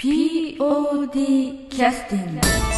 [0.00, 2.77] POD キャスティング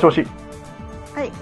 [0.00, 0.26] しもし、
[1.14, 1.32] はい。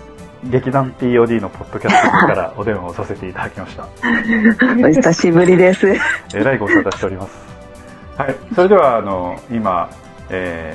[0.44, 3.88] 劇団 POD のポッドキャストからお電話をさせていただきました。
[4.86, 5.88] お久しぶりです。
[6.34, 7.48] えらいご無沙汰しております。
[8.16, 9.90] はい、それでは、あの、今、
[10.30, 10.74] え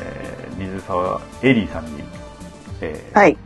[0.58, 2.04] ー、水沢エリーさんに、
[2.82, 3.38] えーはい。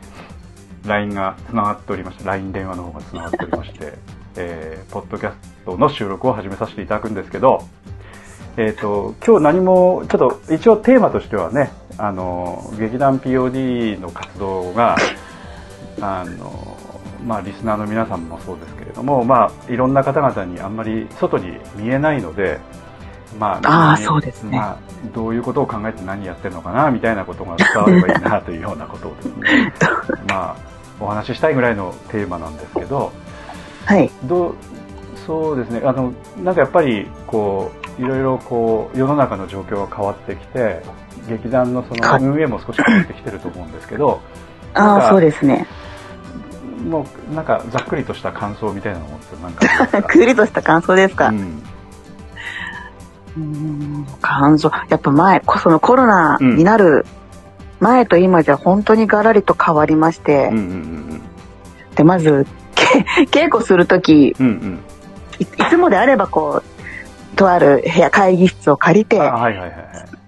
[0.86, 3.94] LINE がつながっておりまして、LINE 電話の方がつながっておりまして、
[4.36, 7.64] えー、ポッドキャストの収録を始めさせていただくんですけど、
[8.58, 14.97] えっ、と、今日何も、ちょっと一応テーマとしてはね、あの、劇団 POD の活動が、
[16.02, 16.75] あの、
[17.23, 22.59] まあ、リスナーの皆さんもそうですけれども、まあ、いろんな方々にあんまり外に見えないので、
[23.38, 24.78] まあ、あーそうですねまあ、
[25.13, 29.73] どういうことを考えて何やってるのかな、みたいなことが伝わればいいな、というようなことをですね、
[30.30, 30.55] まあ、
[31.00, 33.11] お話ししたいぐらいのテーマなんですけど、
[33.85, 34.09] はい。
[34.23, 34.55] どう
[35.28, 40.81] そうですねあのなんかやっぱりこういろいろこう世の中の状況が変わってきて
[41.28, 44.22] 劇団のそはいの運営も少し変わってきてると思うんですけど
[44.73, 45.66] ああ、そうですね。
[46.88, 51.30] もうなんかざっくりとした感想みたいなのってなんかありますかくりとした感想ですか？
[51.30, 54.72] ううんーん感想。
[54.90, 57.06] やっぱ前、こそのコロナになる
[57.79, 61.22] 前と今じゃ本当にガラリと変わりまして、うんうんうん
[61.96, 63.06] で、まず、け
[63.47, 64.79] 稽古するとき、うんうん
[65.40, 66.77] いいつもであればこう、
[67.38, 69.72] とある部屋、会議室を借りて、ははいはい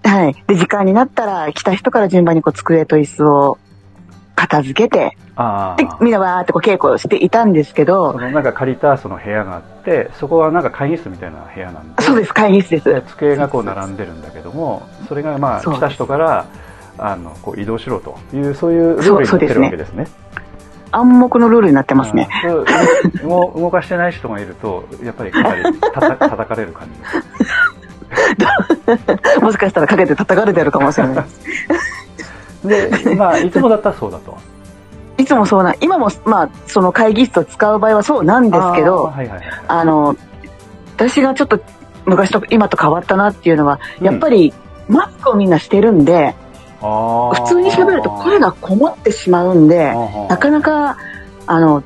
[0.02, 0.34] はい。
[0.46, 3.58] で、時間になったら来た人から順番にこう机と椅子を
[4.34, 5.16] 片付けて、
[5.76, 12.84] でみんなわーってこう稽古をしていたんですけどそ、のなんか借りたその部屋があってそこはなんか会議室みたいな部屋なんでそうです、会議室です。
[12.84, 16.46] で机がこう並んでるんだけどもそれがまあ来た人から
[16.98, 20.06] あのこう移動しろというそういうルールになってるわけですね。
[20.92, 22.28] 暗黙のルールになってますね。
[23.22, 27.06] 動 動かしてない人がいるとやっぱりかなりたた叩かれる感じで
[29.36, 29.40] す。
[29.40, 31.24] もしかしたらかけて叩かれてるかもしれない
[32.64, 33.04] です。
[33.04, 34.36] でまあいつもだったらそうだと。
[35.20, 39.42] いつもそうな、今もまあその会議室を使う場合はそうなんですけど、はいはいはい。
[39.68, 40.16] あの、
[40.96, 41.60] 私がちょっと
[42.06, 44.54] 昔と今と変わったなっていうのは、やっぱり
[44.88, 46.34] マスクをみんなしてるんで、
[46.80, 49.92] 普通に喋ると声がこもってしまうんで、
[50.28, 50.96] なかなか、
[51.46, 51.82] あの、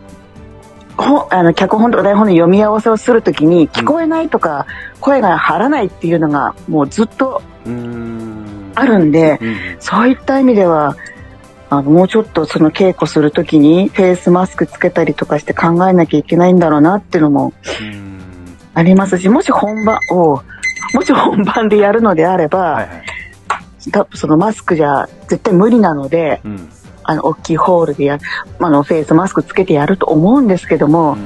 [0.97, 4.67] ほあの脚本とか台本の読み合わせをするときに聞こえないとか、
[5.01, 10.97] 声が張らないっていうのがもうずっとあるんで、うんそういった意味では、
[11.71, 18.21] あの、もうちょっとその稽古するときにフェイスマスクつけたりとかして考えなきゃいけないんだろうなっていうのもうん。
[18.75, 20.43] ありますし、もし本番を、
[20.95, 23.05] もし本番でやるのであれば、はいはい。
[23.91, 26.69] 多分そのマスクじゃ絶対無理なので、うん。
[27.07, 28.19] あの、大きいホールでや
[28.59, 31.19] あの、フェイスマスクつけてやると思うんですけども、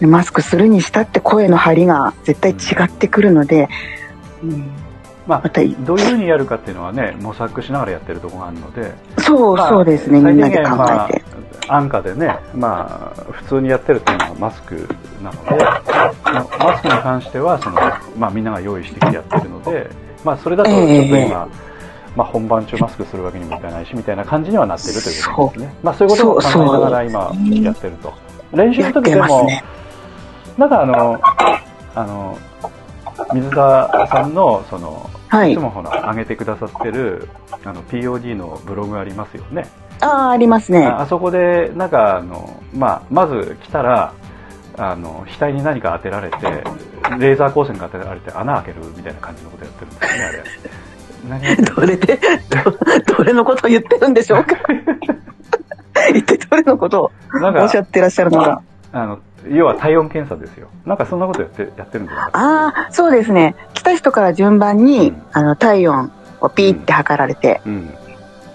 [0.00, 3.68] マスクするにしたって声の張りが絶対違ってくるので、
[4.42, 4.70] うん。
[5.26, 8.94] まあまたどういうふうにやるかっていうのはね模索しながらやってるところがあるので。
[9.18, 10.62] そう、まあそうですね、みんなで考
[11.08, 11.24] えて。
[11.68, 14.88] あ、安価でね、まあ、普通にやってるというのはマスク
[15.22, 15.80] なので、ま
[16.24, 17.78] あマスクに関しては、その、
[18.16, 19.90] まあ、みんなが用意してきてやってるので、
[20.24, 21.48] まあ、それだとちょっとええ今、
[22.16, 25.74] まあ、本番中マスクするわけにもいかないし、みたいな感じにはなってるということですね。
[25.82, 27.32] まあ、そういうことを考えながら今、
[27.62, 28.12] やってると。
[28.52, 29.64] 練習の時でも、ね。
[30.58, 31.20] なんかあの、
[31.94, 32.38] あの、
[33.32, 35.60] 水田さんの、その、はいいつ。
[35.60, 37.28] もほら、上げてくださってる、
[37.64, 39.66] あの、POD のブログありますよね。
[40.00, 40.86] ああ、ありますね。
[40.86, 44.12] ああそこで、なんかあの、まあ、まず来たら、
[44.82, 46.36] あの、額に何か当てられて、
[47.18, 51.56] レーザー光線が当てられて穴開けるみたいな感じのことやってるんですよね、あれ。
[51.56, 52.18] どれで、
[53.06, 54.56] どどれのことを言ってるんでしょうか？
[56.14, 57.12] 一体どれのことを
[57.60, 58.62] おっしゃってらっしゃるのか？
[58.92, 59.18] あの、
[59.48, 60.68] 要は体温検査ですよ。
[60.86, 63.54] なんかそんなことやって、やってるんじゃなああ、そうですね。
[63.74, 67.94] 来た人から順番に、うんあの、体温をピーって測られて、うん。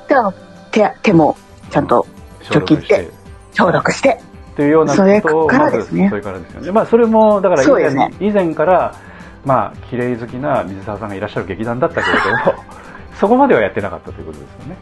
[0.06, 0.33] してあの
[0.71, 1.38] 手手も
[1.69, 2.06] ちゃんと
[2.42, 3.10] 消毒して
[3.54, 4.19] 消毒して
[4.56, 6.72] というようなことをまずそれからですよね。
[6.72, 8.13] まあそれもだから以前,、ね。
[8.19, 8.96] 以前から
[9.44, 12.63] まあ綺麗好きな水沢さんがいらっしゃる劇団だったけれども
[13.19, 14.78] そこまではやってなかったということですよね、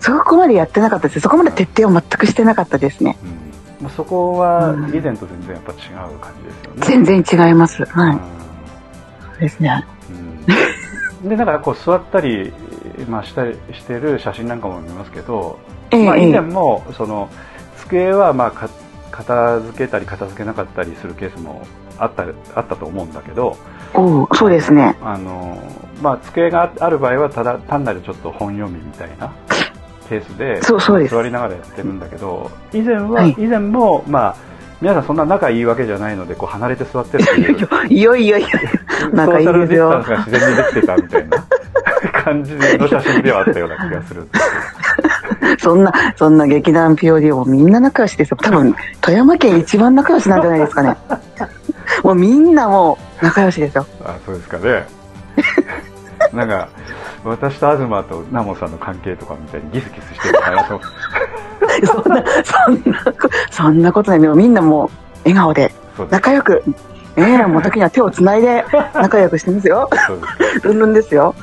[0.00, 1.20] そこまでやってなかったです。
[1.20, 3.16] そこまで徹底を全くしてなかったですね。
[3.22, 3.84] うん。
[3.84, 7.84] まあ、そこはうん以前と全然やっぱ違う感じですよね、全然違います。
[7.84, 8.18] はい、うん。
[8.18, 8.22] そ
[9.36, 9.84] うですね。
[11.22, 11.28] うん。
[11.28, 12.52] でなんかこう座ったり、
[13.08, 15.58] まあ、したりしてる写真なんかも見ますけど、
[15.90, 17.28] ええまあ、以前ええもその
[17.88, 18.68] 机はまあか
[19.10, 21.66] 片付けたり片付けなかったりするケースも
[21.98, 22.24] あった
[22.54, 23.56] あったと思うんだけど
[23.94, 24.96] おうそうですね。
[25.02, 25.58] あの、
[26.02, 29.32] まあ、机がある場合はただ単なるちょっと本読みみたいな
[30.08, 31.14] ケースでそうそうです。
[31.14, 33.34] 座りながらやってるんだけど以前は、はい。
[33.38, 34.36] 以前もまあ
[34.80, 37.68] 皆さんそんな仲いいわけじゃないのでこう離れて座ってるっていう。
[37.90, 38.48] いよいよいよ
[39.12, 44.44] 仲いいソーシャルディスタンスが自然にできてたみたいな感じの写真ではあったような気がするんです
[45.58, 50.96] そんなそんな劇団 POD もみんな仲良しですよ多分富山県一番仲良しなんじゃないですかね。
[52.04, 54.86] もうみんなもう仲良しですよけどあそうですかね。
[56.32, 56.68] なんか
[57.24, 60.80] 私と東とナモさんの関係とかみたいにギスギスしてるのかなと
[61.86, 64.20] そんなそんなこそんなことない。
[64.20, 64.90] でもみんなもう
[65.24, 65.72] 笑顔で
[66.10, 66.62] 仲良く。
[67.16, 68.64] ええもう時には手をつないで
[68.94, 69.90] 仲良くしてますよ。
[70.62, 71.34] ルンルンですよ。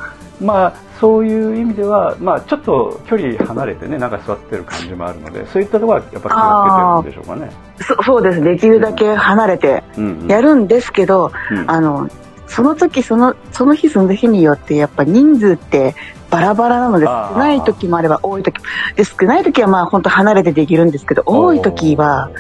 [0.42, 7.52] まあそういう意味では、まあ、ちょっと距離離れてねなんか座ってる感じもあるのでそういったところはやっぱ気をつけてるんでしょうかね。
[7.82, 8.42] そそうです。
[8.42, 10.28] できるだけ離れてうんうん。
[10.28, 11.70] やるんですけど、うん。
[11.70, 12.08] あの
[12.48, 15.96] その時そのその日その日によってやっぱ人数って
[16.36, 18.66] バラバラなので少ない時もあれば多い時も
[18.96, 22.32] で少ない時はまあ本当離れてできるんですけど多い時は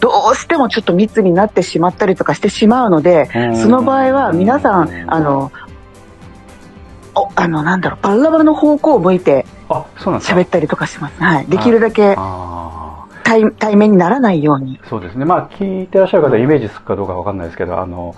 [0.00, 3.56] どうしてもちょっと密になってしまったりとかしてしまうのでうん。
[3.56, 5.52] その場合は皆さんあの
[7.14, 14.78] おあのなんだろうバラバラの方向を向いて喋ったりとかします、はい、できるだけあ対対面にならないように。
[14.78, 15.24] ーそうですね。
[15.24, 18.14] まあ聞いてらっしゃる方イメージつくかどうかわかんないですけどあの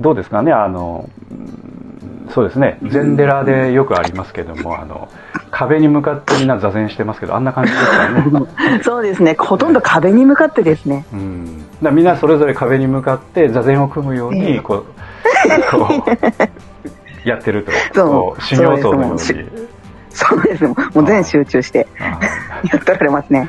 [0.00, 0.52] どうですかね。
[0.52, 1.81] あのうん
[2.30, 2.78] そうですね。
[2.82, 5.08] 禅寺でよくありますけどもあの
[5.50, 8.24] 壁に向かってみんな座禅してますけどあんな感じですかね。
[8.82, 9.34] そうですね。
[9.38, 11.04] ほとんど壁に向かってですね。
[11.12, 14.52] うん、だみんなそれぞれ壁に向かって座禅を組むようええ。
[14.52, 14.84] にこう
[15.70, 17.64] こうやってる
[17.94, 18.36] と。
[18.40, 19.18] 修行僧のように。
[20.14, 20.64] そうです。
[20.64, 22.20] もうもう全集中してあ
[22.70, 23.48] やってられますね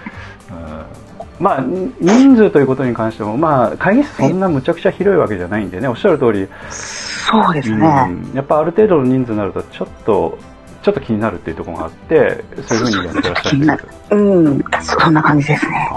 [1.40, 8.32] まあに人数ということに関してもまあ会議室そんなむちゃくちゃ広いわけじゃないんでねおっしゃる通り、そうですね、うん。
[8.34, 10.38] やっぱある程度の人数になるとちょっと
[10.84, 14.64] ちょっと気になるっていうところがあってそういうふうにやってらっしゃる気になるうん。
[14.82, 15.90] そんな感じですね。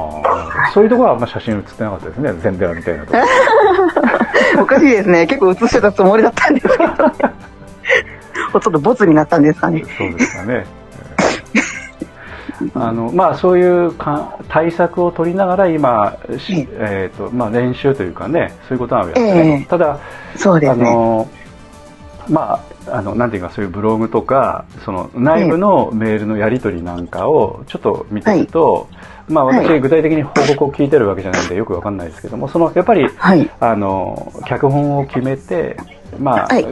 [0.72, 2.32] そういうところはあんま写真写ってなかったですね。
[2.40, 3.18] 全寺みたいなとこ
[4.56, 5.26] ろ おかしいですね。
[5.26, 6.94] 結構映してたつもりだったんですけど、ね、
[8.52, 9.84] ほとんどボツになったんですかね。
[9.98, 10.64] そうですかね。
[12.74, 19.66] あのまあ、そういうか対策を取りながら今、しえーとまあ、練習というかねそういうことなんですね、ええ。
[19.66, 19.98] ただあ
[20.38, 20.84] そうですね。
[20.84, 21.28] の、
[22.28, 28.88] まあ、あのなんていうかそういうブログとかその内部のメールのやり取りなんかをちょっと見てると、
[29.28, 29.80] まあ、私、はい。
[29.80, 33.50] 具体的に報告を聞いてるわけじゃないんでよくわかんないですけどもそのやっぱりはい。
[33.60, 35.76] あの脚本を決めて、
[36.18, 36.66] まあはい。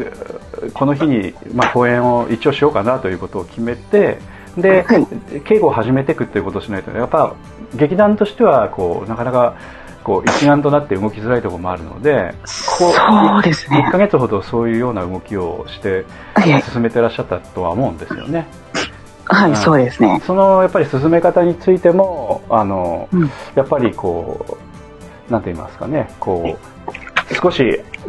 [0.72, 4.18] この日に、まあ、公演を一応しようかなということを決めて
[4.56, 5.04] で、はい。
[5.40, 7.34] 稽古を始めていくということをしないとやっぱ
[7.74, 9.56] 劇団としてはこうなかなか
[10.02, 12.34] こう一丸となって動きづらいところもあるので
[12.78, 13.86] こそうですね。
[13.88, 16.62] 1ヶ月ほどそういうような動きをしてはい。
[16.62, 18.46] 進めてらっしゃったとは思うんですよね。
[19.24, 19.56] はい、うん。
[19.56, 20.20] そうですね。
[20.26, 23.30] そのやっぱり進め方についてもあの、うん。
[23.54, 24.58] やっぱりこ
[25.28, 26.58] うなんて言いますかねこ
[27.30, 27.62] う少し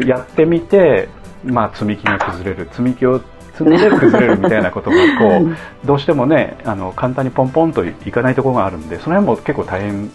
[0.05, 1.07] やってみて、
[1.45, 2.67] まあ、積み木が崩れる。
[2.71, 3.21] 積み木を
[3.63, 5.45] で崩れるみたいなことがこ
[5.83, 10.11] うどうしてもねあの簡単にポンポンといかないところがあるんでその辺も結構大変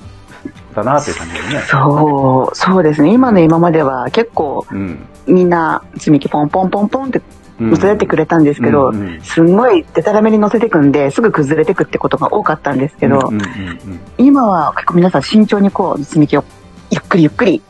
[0.74, 1.60] だなという感じですね。
[1.60, 3.12] そうそうですね。
[3.12, 5.06] 今の今までは結構うん。
[5.26, 7.20] みんな積み木ポンポンポンポンって
[7.60, 7.70] うん。
[7.70, 13.44] 乗せてくれたんですけど、うんうんすんごいデタラメに乗せてくんですぐ崩れてくってことが多かったんですけど、うんうんうんう
[13.94, 14.00] ん。
[14.18, 16.44] 今は結構皆さん慎重にこう積み木を
[16.90, 17.62] ゆっくりゆっくり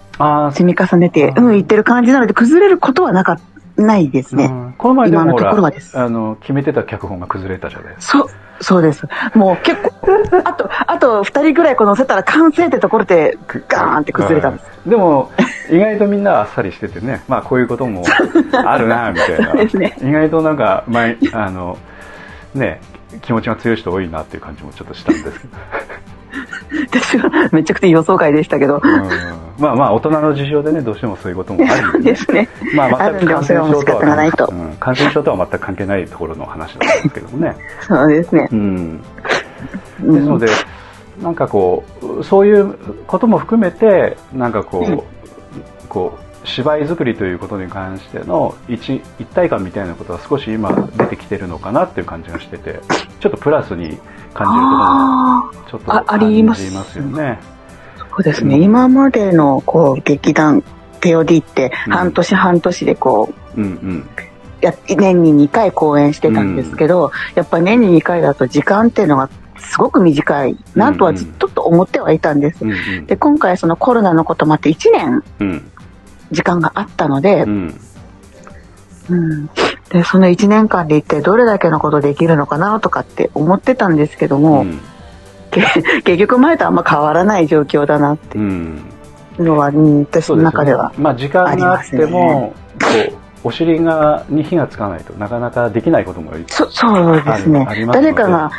[0.53, 3.41] 積み重ねて、うんうん、いってる感じなので崩れることはなか
[3.81, 4.45] ないですね。
[4.45, 8.19] うんこの前でもほらところはですあの決めてた脚本が崩れたじゃないですか。
[8.19, 8.29] そう、
[8.61, 9.07] そうです。
[9.35, 9.93] もう結構、
[10.45, 13.37] あと、あと二人ぐらいこう乗せたら完成ってところで
[13.69, 14.65] ガーンって崩れたんです。
[14.65, 15.31] うんでも
[15.71, 18.03] 意外とみんなあっさりしててねまあこういうことも
[18.65, 21.77] あるなみたいな ね意外となんか前あの
[22.55, 22.81] ね
[23.23, 25.57] 気持ちが強い人多いなっていう感じもちょっとしたんですけど、
[26.89, 29.09] 私はめちゃくちゃ予想外でしたけど、うん、
[29.59, 32.49] まあまあ大人の事情でねどうしてもそういうこともあるんで,、ですね。
[32.75, 34.77] まあ全くうん。
[34.79, 37.57] 感染症とは全く関係ないところの話なんですけどもね。
[37.81, 38.49] そうですね。
[38.53, 39.03] うん、
[40.03, 40.15] うん。
[40.15, 40.47] ですので、
[41.23, 41.85] なんかこ
[42.21, 42.75] うそういう
[43.07, 45.03] ことも含めてなんかこう、うん。
[45.89, 52.81] こう芝居作りということに関しての一一体感みたいなことは少し今出てきてるのかなっていう感じがしてて
[53.21, 53.99] ちょっとプラスに
[54.35, 57.39] 感じるところもあちょっと感じりまますすよね。
[57.97, 58.57] あ、そうですね。
[58.57, 58.63] うん。
[58.63, 60.63] 今までのこう劇団
[61.01, 61.93] POD ってうん。
[61.93, 64.09] 半年半年でこう、うんうん。
[64.61, 72.65] や年に2回公演してたんですけど、やっぱり年に2回だと時間っていうのがすごく短いなとはずっとと思ってはいたんです。
[72.65, 73.07] うんうん。
[73.07, 75.71] で今回そのコロナのこともあって1年うん。
[76.31, 77.81] 時間があったのでう、ん
[79.11, 79.47] うん、
[79.91, 84.81] でその1年間で一体どれだけのことできるのかなとかって思ってたんですけども、うん。
[85.51, 85.63] け
[86.05, 88.81] 結局前とあんま変わらない状況だなってうん。
[89.39, 90.93] いうのは、うん、私の中では。
[90.97, 97.67] まあ時間があっても、こうお尻がに火がつかないとなかなかできないこともそそうですね。
[97.93, 98.51] 誰かがう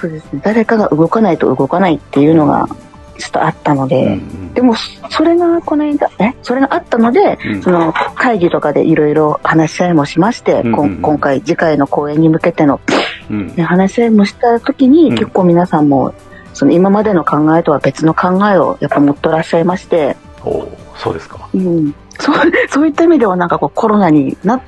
[0.00, 0.40] そうですね。
[0.44, 2.66] 誰かが動かないと動かないっていうのが
[3.18, 4.54] ちょっとあったので、んうん。
[4.54, 4.74] でも
[5.10, 6.34] それがこの間え？
[6.42, 7.62] それがあったので、うん。
[7.62, 12.80] その会議とかでいろいろ話し合いもしまして、うんうん今回次回の公演に向けての、
[13.30, 13.54] うん。
[13.54, 15.16] ね、話し合いもした時に、うん。
[15.16, 16.14] 結構皆さんも
[16.54, 21.48] その今までの考えとは別の考えをやっぱ持ってらっしゃいまして、おーそうですか。
[21.54, 22.36] うん、そう
[22.70, 24.60] そういった意味ではなんかこうコロナになっ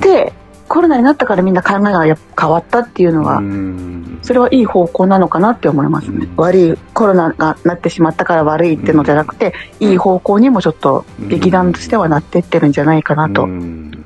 [0.00, 0.32] て、
[0.74, 4.18] コロナになったからみんな考えがやっぱ変わったっていうのは、うん。
[4.22, 6.34] それはいい方向なのかなって思いますね、うん。
[6.36, 14.04] 悪いコロナがなってしまったから悪いってのじゃなくて、いい方向にもちょっと劇団としてはなってってるんじゃないかなと、うん。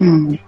[0.00, 0.40] うん。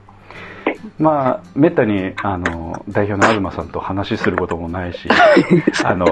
[0.98, 5.08] まあめったにあの代表の東さんと話することもないし
[5.84, 6.06] あの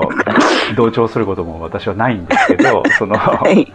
[0.74, 3.70] 同調することも私はないんですけどそのはい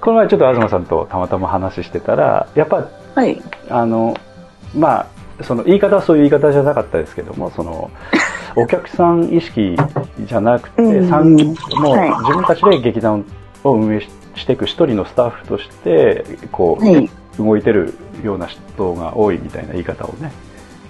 [0.00, 3.42] この前ちょっと東さんとたまたま話してたらやっぱはい。
[3.70, 4.14] あの
[4.76, 7.90] まあその言い方はそういう言い方じゃなかったですけどもその
[8.56, 9.76] お客さん意識
[10.24, 11.08] じゃなくて、うん。
[11.08, 12.10] 参もうはい。
[12.10, 13.24] 自分たちで劇団
[13.64, 17.10] を運営ししていく一人のスタッフとしてこう、はい。
[17.38, 20.32] 動いてるような人が多いみたいな言い方をね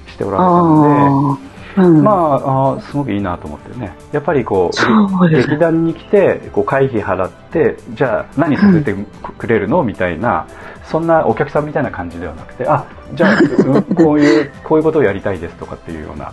[0.08, 1.38] しておられたのあ
[1.76, 3.94] あ、うん、で、まああーすごくいいなと思ってね。
[4.12, 8.94] やっぱりこう劇団に来てこう会費払ってじゃあ何させて
[9.38, 9.82] くれるの？
[9.82, 10.46] みたいな
[10.90, 16.32] そんなお客さんみたいな感じではなくてあじゃあうん こういうこういうことをやりたいですとかっていうような。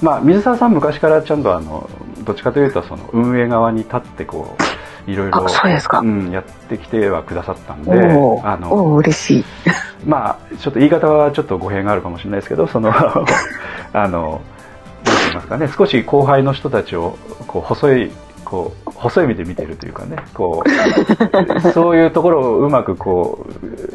[0.00, 1.88] まあ、水沢さん昔からちゃんとあの
[2.24, 4.56] どっちかというとその運営側に立ってこ
[5.06, 5.38] ういろいろ
[6.00, 7.92] うん、やってきてはくださったんで
[8.42, 9.44] あの嬉しい
[10.04, 12.90] まあちょっと言い方はちょっと語弊があるかもしれないですけどその
[13.92, 14.40] あの
[15.04, 18.10] どう言いますかね少し後輩の人たちをこう細い
[18.52, 23.46] こう細い目で見てるというかねこう そういうところをうまくこ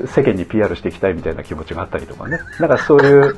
[0.02, 2.40] う世間に PR していきたいみたいな気持ちがあったりとかね。
[2.60, 3.36] なんかそういう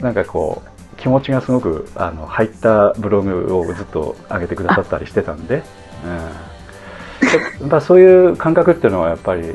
[0.00, 5.62] なんかこう気持ちがすごくあの入ったブログをずっと上げてくださったりしてたんで。
[6.04, 7.68] うん。
[7.70, 9.46] やっそういう感覚っていうのはやっぱり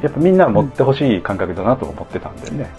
[0.00, 2.70] やっぱみんな持ってほしい感覚だなと思ってたんでね、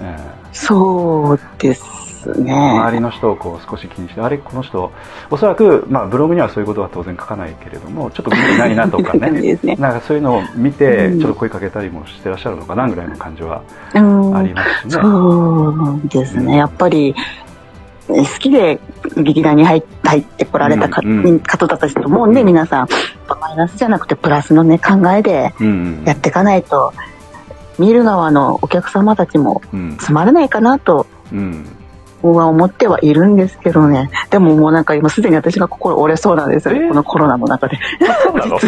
[0.00, 0.16] え
[0.52, 2.03] そうです
[2.36, 2.52] えね。
[2.52, 4.92] 周りの人をこう少し気にしてあれこの人
[5.30, 9.30] おそらく、まあ、ブログにはそういうことは当然書かないけれどもちょっと見てないなとかね。
[9.40, 9.76] ですね。
[9.76, 11.20] なんかそういうのを見てうん。
[11.20, 13.62] ちょっと声かけたりもしてらっしゃるのかなぐらいの感じは
[13.94, 14.36] うん。
[14.36, 14.90] ありますしね。
[14.90, 16.46] そうですうん。
[16.46, 16.56] ね。
[16.56, 17.14] やっぱり、
[18.06, 18.78] 好きで
[19.16, 22.46] 劇団に入入ってこられた方たちともね、うん。
[22.46, 22.88] 皆さん、
[23.40, 25.70] マイナスじゃなくてプラスのね、考えでうんう
[26.02, 26.04] ん。
[26.04, 26.92] やっていかないと、
[27.78, 29.96] 見る側のお客様たちもうん。
[29.98, 31.66] つまらないかなと、うん
[32.24, 34.10] 僕は思ってはいるんですけどね。
[34.30, 36.74] でももうなんか今すでに私が心折れそうなんですよ。
[36.74, 36.78] え？
[36.78, 37.78] ーこのコロナの中で。
[38.24, 38.56] そうなの？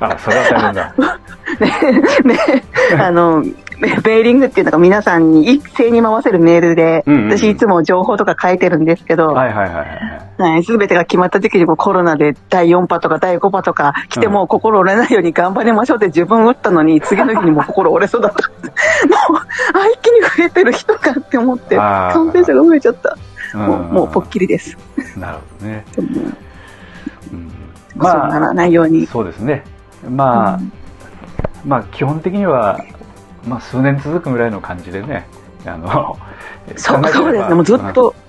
[0.00, 0.94] あそれは大変だ
[2.24, 2.64] ね、
[3.00, 3.44] あの、
[3.80, 7.38] ベベーリングっていうのが皆さんに一斉に回せるメールで、うんうんうん。
[7.38, 10.52] 私いつも情報とか書いてるんですけど、はいはいはいはい。
[10.54, 18.48] はい、全てが決まった時にもコロナで第4波とか第5波とか来てうんも心折れないように頑張りましょうって自分打ったのに次の日にもう心折れそうだった。
[18.48, 19.40] もう、
[19.74, 23.10] あ、一気に増えてる人かって思って、感染者が増えちゃった。
[23.10, 24.76] うんもう、もうポッキリです。
[25.16, 25.84] なるほどね、
[27.32, 27.50] うん。
[27.94, 29.06] そうならないように。
[29.06, 29.64] そうですね。
[30.08, 30.72] まあ、うん。
[31.64, 32.78] まあ基本的には、
[33.46, 35.26] まあ、数年続くぐらいの感じでね
[35.64, 36.16] あの
[36.76, 38.08] そうそうですね、もうずっと。
[38.10, 38.26] うん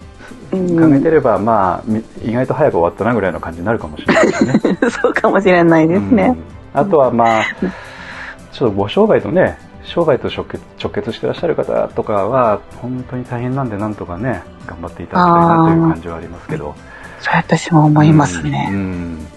[0.50, 4.60] 考えてれば、まあ、み意外と早く終わったなぐらいの感じになるかもしれないですね。
[4.90, 6.28] そうかもしれないですね。
[6.28, 7.44] うんあとはまあ、
[8.52, 16.76] ちょっとご商売とね、商売と直結直結してらっしゃる方とかは、本当に大変なんで、なんとかね、頑張っていただきたいなという感じはありますけど。
[17.20, 18.70] そう私も思いますね。
[18.72, 19.28] うん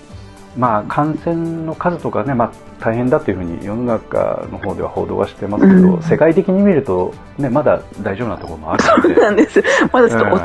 [0.56, 9.14] まあ、感染の数とかね、まあ、大変だというふうに世の中の方では報道はしてますけど、うん世界的に見ると、ね、まだ大丈夫なところもあるので。
[9.14, 9.62] そうなんです。
[9.92, 10.40] まだちょっとお、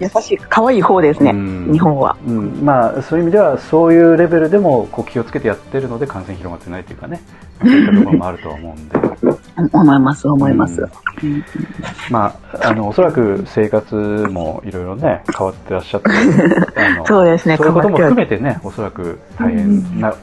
[0.00, 2.16] 優しい、可愛い方ですね、うん日本は。
[2.26, 7.20] うんまあ、そういう意味ではそういうレベルでもこう気をつけてやってるので感染広がってないというかね
[7.60, 8.98] そういったところもあるとは思うんで、
[9.56, 10.88] 思います、思います。
[11.22, 11.34] うん。
[11.34, 11.44] うん。
[12.10, 16.10] まあ、あのおそらく生活もいろいろね変わってらっしゃって
[17.06, 20.14] そうですねそういうことも含めてねおそらく大変な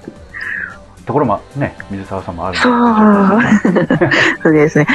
[1.06, 2.72] ところもね水沢さんもあるそう。
[4.44, 4.88] そうですね。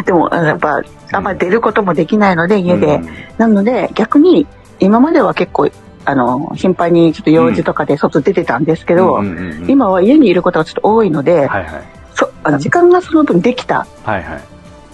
[0.04, 0.80] でも、やっぱ、
[1.12, 2.96] あんま出ることもできないので、家で。
[2.96, 3.08] うん
[3.38, 4.46] なので、逆に、
[4.80, 5.70] 今までは結構、
[6.04, 9.70] あの、頻繁にちょっと用事とかで外出てたんですけど、うんうんうんうん。
[9.70, 13.86] 今は家にいることがちょっと多いので、はいはいそあの時間がその分できた。
[14.04, 14.42] はいはい。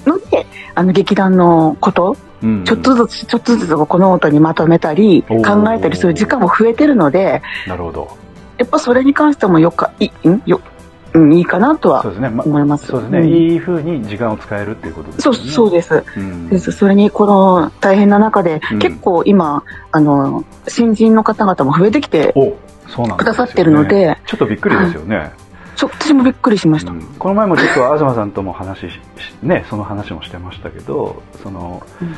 [0.09, 2.65] ので、あの、劇団のこと、うんうん。
[2.65, 8.17] ちょっとずつ、ちょっとずつこのノートにまとめたり、考えたりする時間も増えてるので、なるほど。
[8.59, 10.43] やっぱそれに関してもよか、い、ん？
[10.47, 10.61] よ、
[11.13, 12.87] うん、いいかなとはそうですね、ま思います。
[12.87, 13.29] そうですね、ん。
[13.29, 16.05] いいふうに時間を使えるっていうことですそう、そうです。
[16.17, 16.49] うん。
[16.49, 16.73] です。
[16.73, 18.79] それにこの大変な中で、うん。
[18.79, 22.35] 結構今あの新人の方々も増えてきて
[23.17, 25.33] くださってるのでちょっとびっくりですよね、
[25.77, 27.03] ちょ私もびっくりしました、うん。
[27.19, 29.01] この前もちょっと東さんとも話しし
[29.43, 32.15] ねその話もしてましたけどその、うん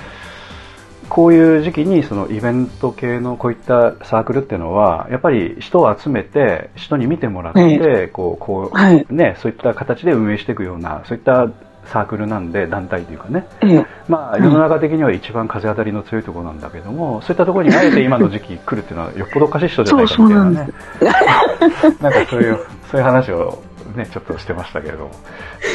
[1.08, 9.06] こういう時期にそのイベント系のこういったサークルっていうのはやっぱり人を集めて人に見てもらって、えこうこう、はい。
[9.08, 11.50] ね、そういった形で運営していくようなそういった
[11.86, 13.46] サークルなんで団体というかね。
[13.62, 13.86] ええ。
[14.08, 20.68] まあ、世の中的には一番風当たりの強いところなんだけども、そういったところにあえて今の時期来るっていうのはよっぽどおかしい人じゃないかみたいなね。
[22.00, 22.58] なんかそういう、
[22.90, 23.62] そういう話を
[23.96, 25.10] ね、ちょっとしてましたけれども。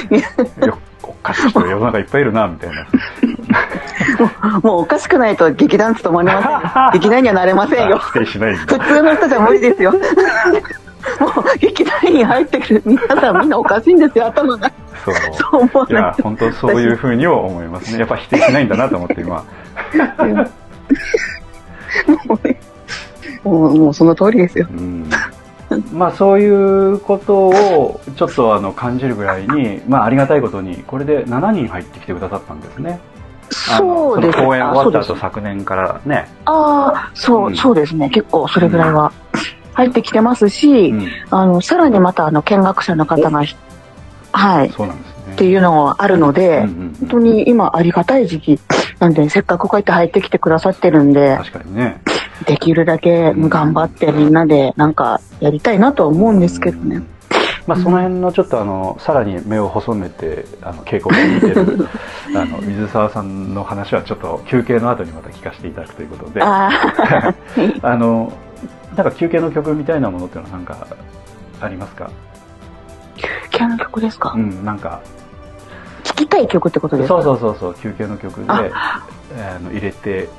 [0.67, 2.87] よおかしい人世の中いっぱいいるな、みたいな。
[4.61, 6.61] もうおかしくないと劇団務まりませんよ
[6.93, 8.79] 劇団にはなれませんよ否定しないん普だ。
[8.85, 9.91] 通の人じゃ無理ですよ
[11.19, 14.71] もう劇団員入ってくる皆さんみんなおかしいんですよ頭が
[15.05, 15.15] そう。
[15.15, 17.99] そう思わいや、ないと本当そういうふうには思いますね。
[17.99, 19.43] やっぱ否定しないんだなと思って今。
[23.43, 25.09] もうもうその通りですようん
[25.93, 32.99] まあそういうことをちょっとあの感じるぐらいに、まあありがたいことに、これで7人入ってきてくださったんですね。
[33.49, 34.37] そうです。
[34.37, 36.27] 公演終わった後昨年からね。
[36.45, 37.55] ああそう、うん。
[37.55, 38.09] そうですね。
[38.09, 39.11] 結構それぐらいは
[39.73, 41.07] 入ってきてますし、うん。
[41.29, 43.43] あのさらにまたあの見学者の方が
[44.31, 44.69] はい。
[44.69, 45.33] そうなんですね。
[45.33, 46.95] っていうのがあるので、うんうんうん。
[47.01, 48.59] 本当に今ありがたい時期
[48.99, 51.37] なんでせっかくこうやって入ってきてくださってるんで。
[51.37, 52.01] 確かにね。
[52.45, 56.97] できるだけ頑張ってみんなでなんかやりたいなとは思うんですけどね。
[56.97, 57.07] うん。
[57.65, 61.87] まあ、その辺のちょっとあのさらに目を細めてあの稽古を見てる。
[62.35, 66.41] あの 水沢さんの話はちょっと休憩の後にまた聞かせていただくということで。
[66.43, 66.69] あ
[67.81, 68.33] あの
[68.95, 70.87] なんか休憩の曲みたいなものっていうのはなんか
[71.61, 72.05] ありますか？
[72.05, 72.09] あ、
[73.49, 74.99] キャの曲ですか、うんなんか。
[76.03, 77.21] 聴きたい曲ってことですか？
[77.23, 78.71] そうそうそうそう休憩の曲であ。
[79.35, 80.29] あの入れて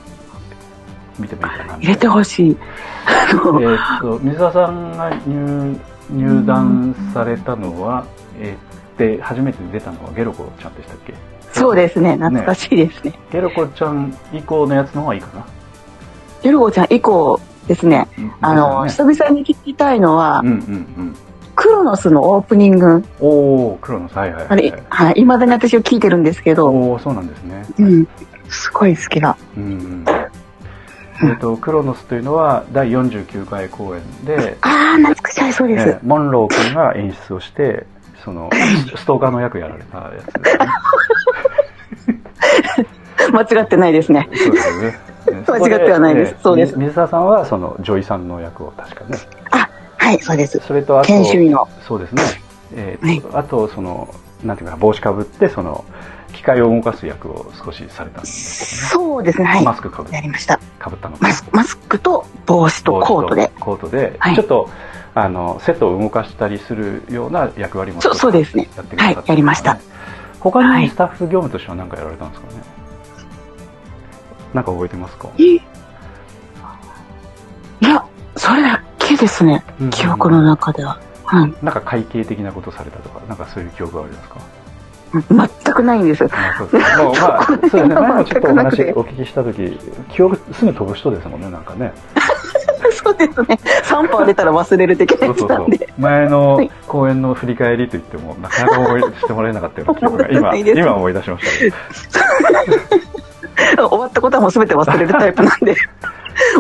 [1.19, 1.77] みてもいいかな。
[1.77, 2.51] 入れてほしい。
[2.51, 8.07] えーっと水沢さんが入入団されたのは、
[8.41, 11.15] えーで初めて出たのはゲロコちゃんでしたっけ？
[11.53, 13.13] そうですね、懐かしいですね。
[13.33, 15.45] ゲロコちゃん以降のやつの方がいいかな？
[16.45, 18.07] ゆるごちゃん以降ですね、
[18.41, 21.17] あの、久々に聞きたいのは、ね、うんうん。
[21.57, 23.27] クロノスのオープニング、うんお
[23.73, 27.67] おクロノはいはいはいあれ、はい、未だに私を聞いてるんですけど、おおそうなんですね。
[27.81, 28.09] うん、
[28.49, 29.37] すごい好きな。
[29.57, 30.05] うんうん
[31.23, 35.89] えっとクロノスというのは第49回公演で、ああ、懐かしい、そうです。
[35.89, 37.87] えーモンロー君が演出をして
[38.25, 38.51] その
[38.97, 40.59] ストーカーの役やられたやつです
[42.79, 42.89] ね
[43.33, 44.29] 間違ってないですね。
[44.35, 44.99] そうですよね。
[45.47, 49.17] 間違ってはないですそうです水沢さんはそのジョイさんの役を確かね。
[49.51, 50.61] あ、はい、そうです。
[50.61, 51.67] それとあと研修医の。
[51.87, 52.23] そうですね。
[52.75, 54.09] えーとあとその
[54.43, 56.14] なんていうかな帽子かぶってその機
[56.45, 59.63] 械を動かす役を少しされたんですそうですね、はね。
[59.63, 59.65] い。
[59.65, 60.61] マスクかぶやりました。
[60.79, 63.51] かぶったのマスマスクと帽子とコートで。
[63.59, 64.35] コートで、はい。
[64.35, 64.71] ちょっと
[65.15, 68.69] あのセットを動かしたりするような役割もそうそうですね。
[68.77, 69.79] やってくださったんはいやりました。
[70.41, 70.83] 他はい。
[70.85, 72.63] にスタッフ業務としては何かやられたんですかね、
[74.53, 75.29] なんか覚えてますか？
[75.39, 75.61] い
[77.81, 78.05] や、
[78.37, 79.65] それだけですね。
[79.81, 81.01] うん、記憶の中では。
[81.25, 81.55] はい。
[81.63, 84.41] なんか会計的なことされたとかなんかそういう記憶はありますか？
[85.31, 86.25] 全くないんです。
[86.25, 89.79] あそうですかもうまあそうですね 前もちょっとお話お聞きした時
[90.11, 91.93] 記憶すぐ飛ぶ人ですもんねなんかね
[92.93, 93.59] そうですね。
[93.85, 95.69] 3歩出たら忘れる的なやつそうそうそう。
[95.99, 101.71] 前のはい公演の振り返りと言ってもなかなか思いしてもらえなかったような 記憶が今今思い出しまし
[103.77, 105.77] た終わったことはもう全て忘れるタイプなんで。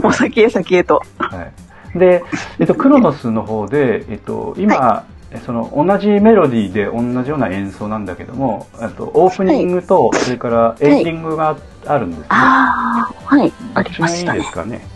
[0.02, 1.02] もう先へ先へと。
[1.18, 1.46] は
[1.94, 2.24] い、で、
[2.58, 5.04] えっと、クロノスの方で、えっと、今、
[5.40, 12.26] その同じメロディーで同じような演奏なんだけども、あとオープニングと、それからエンディングがあるんですね。
[12.30, 14.38] ああ、はい、ありましたね。
[14.38, 14.86] ですかね。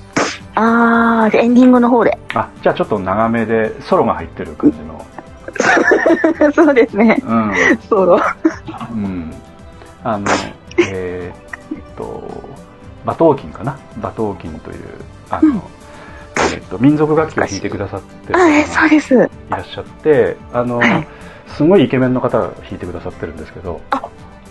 [0.55, 2.19] ああ、エンディングの方で。
[2.35, 5.05] あ、じゃあちょっと長めでソロが入ってる感じの。
[6.53, 7.21] そうですね。
[7.25, 7.53] うん。
[7.89, 8.21] そう。
[8.93, 9.33] うん。
[10.05, 10.27] あの、
[10.79, 12.23] えーっと、
[13.05, 13.77] 馬頭琴かな？
[13.99, 14.79] 馬頭琴という、
[15.31, 15.63] あの、
[16.69, 19.15] と、民族楽器を弾いてくださってるそうです。
[19.15, 19.19] い
[19.51, 21.07] らっしゃって、あの、はい
[21.49, 23.81] すごいイケメンの方が弾いてくださってるんですけど。
[23.91, 24.03] あ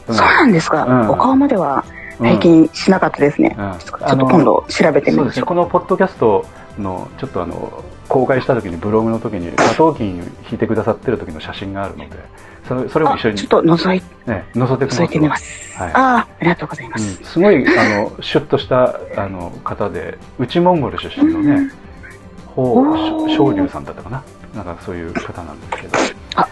[0.08, 0.84] そうなんですか？
[0.84, 1.86] うんお顔までは
[2.20, 3.56] うん拝見しなかったですね。
[3.58, 6.44] うんちょっと今度調べてみましょこのポッドキャスト
[6.80, 12.18] の、ちょっとあの、公開した時に、ブログの時に、馬頭琴弾いてくださってる時の写真があるので、
[12.68, 13.10] それそれう。
[13.10, 15.78] も一緒にあちょっ、と覗いね、載せてく覗いてみます。
[15.78, 17.24] はいああ、ありがとうございまうん、す。
[17.24, 21.72] すごいあのシュッとしたあの方で内モンゴル出身のね
[22.58, 23.36] お宝ー。
[23.36, 24.24] 昇龍さんだったかな。
[24.56, 25.98] なんかそういう方なんですけど、
[26.36, 26.48] あ、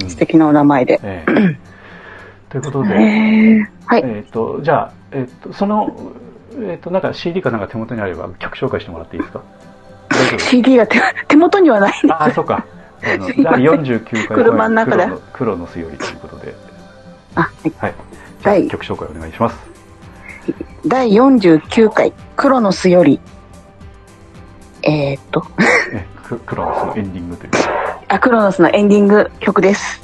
[0.00, 0.10] うん。
[0.10, 1.00] 素敵なお名前で。
[1.02, 1.58] ええ。
[2.48, 3.68] ということへで、え。
[3.86, 4.02] はい。
[4.04, 5.94] えっとじゃあ、えっとその、
[6.60, 9.42] えっとなんか CD かなんか手元にあれば曲紹介してもらっていいですか
[10.38, 12.64] ？CD が手手元にはないんでああそうか。
[13.02, 15.04] あの 第49回車の中で。
[15.04, 16.54] クロノクロノスよりということで。
[17.34, 17.72] あ、はい。
[17.78, 17.94] はい。
[18.42, 19.74] じゃあはい曲紹介お願いします。
[20.86, 23.18] 第49回、クロノスより、
[24.86, 25.42] えー、っと、
[25.92, 27.50] えククロノスのエンディングという
[28.08, 30.02] あ、クロノスのエンディング曲です。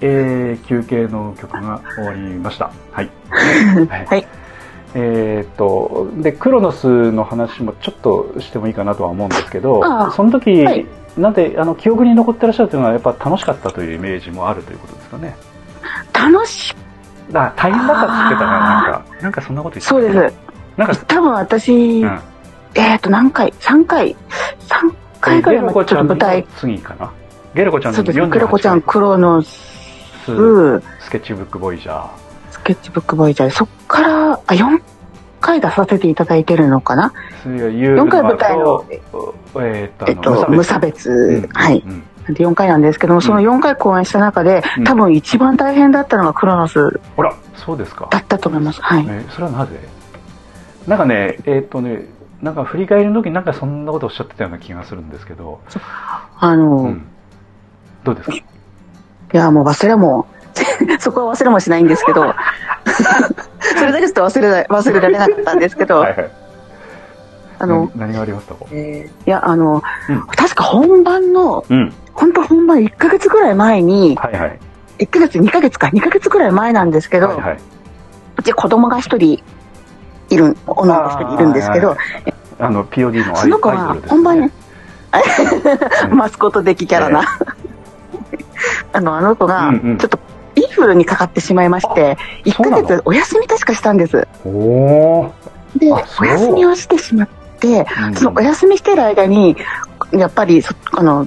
[0.00, 2.70] えー、休憩の曲が終わりました。
[2.92, 3.10] はい。
[3.88, 4.26] はい。
[4.94, 15.34] えーっと、で、クロノスの話もちょっとしてもいいかなとは思うんですけどその時、はいなんで、あの、記憶に残ってらっしゃるというのは、やっぱ楽しかったというイメージもあるということですかね。
[16.12, 16.74] 楽し
[17.32, 20.36] だ大変だったって言ってたら、なんか、なんかそんなこと言ってたそうです。
[20.76, 22.20] なんか、多分私、うん。
[22.74, 24.14] えっ、と、何回 ?3 回
[24.68, 26.46] ?3 回ぐらいま舞台。
[26.58, 27.10] 次かな。
[27.54, 28.18] ゲルコちゃんのそうです。
[28.18, 29.65] 48クロコちゃん、クロノス、
[30.26, 32.08] ススケッチブックボイジャー。
[32.50, 34.80] スケッチブックボーイジャー、そっから、あ、4
[35.40, 37.12] 回出させていただいてるのかな
[37.44, 41.82] ？4 4回舞台の、えーっと、えっと、無差別、うんはい。
[41.86, 44.84] うんで4回なんですけども、その4回公演した中で、うん。
[44.84, 46.98] 多分一番大変だったのがクロノス。
[47.14, 48.08] ほら、そうですか。
[48.10, 48.82] だったと思います。
[48.82, 49.06] はい。
[49.08, 49.78] えそれはなぜ？
[50.88, 52.06] なんかね、えーっとね、
[52.42, 55.60] なんか振り返りの時になんかそんなことおっしゃってたような気がするんですけど、
[56.40, 57.06] あの、いうん。
[58.02, 58.36] どうですか？
[59.32, 60.26] や、もう忘れも、
[61.00, 62.34] そこは忘れもしないんですけど、
[63.78, 66.30] それだけちょっと忘れら忘れられなかったんですけど、はいはい。
[67.58, 68.54] あの、何何がありました？
[68.54, 71.92] かえーいや、あの、うん確か本番の、うん。
[72.14, 74.58] 本当本番1ヶ月ぐらい前に、はいはい。
[74.98, 77.58] 1ヶ月、2ヶ月か、2ヶ月ぐらい前なんですけど、はいはい。
[78.38, 79.42] うち子供が一人
[80.30, 81.96] いる、女の子一人いるんですけど、
[82.58, 84.16] あの、POD のアイその子はアイドルです、ね。
[84.16, 84.52] 本番に、うん
[86.16, 87.22] マスコット的キャラな、
[88.92, 90.18] あの、あの子がうんうん、ちょっと、
[90.54, 92.86] インフルにかかってしまいまして、1そうなの？
[92.86, 94.26] ヶ月お休み確かしたんです。
[94.44, 95.78] おー。
[95.78, 97.28] で、お休みをしてしまっ
[97.60, 99.56] て、うんそのお休みしてる間に、
[100.12, 101.26] やっぱりそ、あの、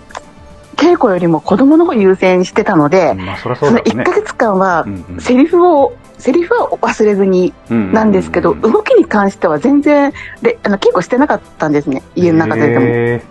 [0.75, 4.13] 稽古よりも子供の方優先してたので、まあ、そそそうのだろうね1ヶ。
[4.21, 12.85] 月間はう、んうんセリフを、セリフは忘れずになんですけど、うんうんうん動きに関しては全然、で、あの、稽古してなかったんですね、家の中ででも。
[12.85, 13.23] へ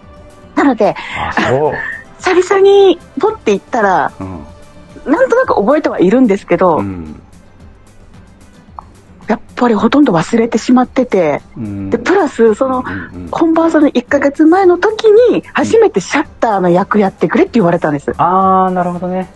[0.55, 1.73] なので、ーあ、そう。
[2.19, 4.45] 久々にポッて行ったら、うん。
[5.11, 7.21] なんとなく覚えてはいるんですけど、うん。
[9.27, 11.91] やっぱりほとんど忘れてしまってて、うん。
[11.91, 18.13] で、プラス、その、うんうん本番その1ヶ月前の時に、初めてシャッターの役やってくれって言われたんです。
[18.17, 19.29] ああなるほどね。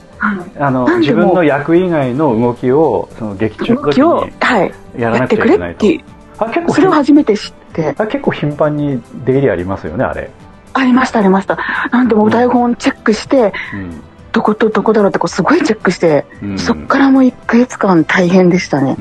[0.59, 5.87] あの自分の役以外の動きをその劇中の時にはい、やらなやってくくちゃいけないと。
[5.87, 6.05] れって、
[6.39, 10.31] あ結構それを初めて知って、あ結構頻繁に出入りありますよねあれ、
[10.75, 11.59] ありました、ありました。
[11.91, 18.97] なんでもう台本チェックして、うんどことどこだろうってこうすごいチェックして、うん、そっからもう1ヶ月間大変でしたね。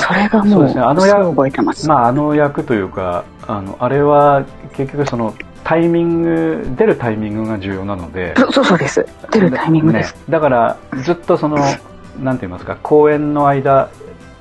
[0.00, 1.88] それがもう、ですねあの役覚えてます。
[1.88, 9.04] まああの役というかあのあれは結局そのタイミング出るタイミングが重要なのでそそうそうです。
[9.32, 10.14] 出るタイミングです。
[10.14, 11.56] ね、だからずっとその
[12.20, 13.90] なんて言いますか公演の間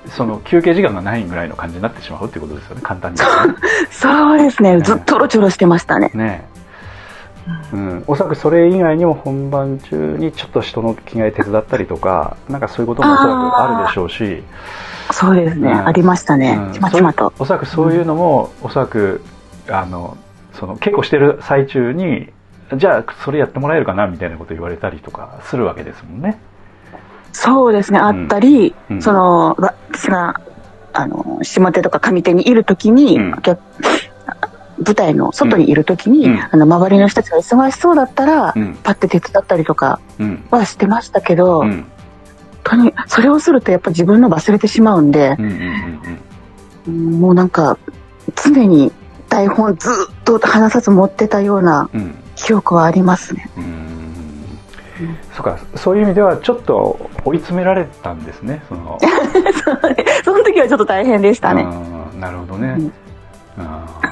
[0.08, 3.26] その休憩時間がないぐらいの感じになってしまうっていうことですよね簡単にね
[3.92, 4.80] そうですね。
[4.82, 6.12] ずっとろちょろしてましたね。
[6.14, 6.48] ね
[7.74, 14.44] うん、おそらくそれ以外にも本番中にちょっと人の着替え手伝ったりとかなんかそういうこともおそらくあるでしょうし、
[15.12, 15.70] そうですね。
[15.70, 16.74] うんありましたねうん。
[16.74, 17.34] ちまちまと。
[17.38, 19.22] おそらくそういうのも、おそらく
[19.70, 20.18] あの
[20.54, 22.30] その稽古してる最中に
[22.76, 26.40] じゃあそれやってもらえるかなみたいなこと言われたりとかするわけですもんね。
[27.36, 28.00] そうですね。
[28.00, 29.02] あったり、うん。
[29.02, 30.40] その、わ私が、
[30.94, 33.32] あの、下手とか上手にいるときに、うん。
[33.32, 36.40] 舞台の外にいるときに、うん。
[36.40, 38.76] あの、周りの人たちが忙しそうだったら、うん。
[38.82, 40.46] パッて手伝ったりとかうん。
[40.50, 41.86] はしてましたけど、うん。
[42.64, 45.38] とにそれをするとやっぱ自分の忘れてしまうんで
[46.88, 47.78] もうなんか、
[48.36, 48.92] 常に
[49.30, 51.90] 台本ずっと離さず持ってたような
[52.36, 53.50] 記憶はありますね。
[53.58, 53.85] うん
[55.34, 58.98] そうかそういう意味ではちょっと追い詰められたんですねその。
[60.24, 61.64] その時はちょっと大変でしたね。
[61.64, 62.92] うんなるほどね、うん。
[63.58, 64.10] あー。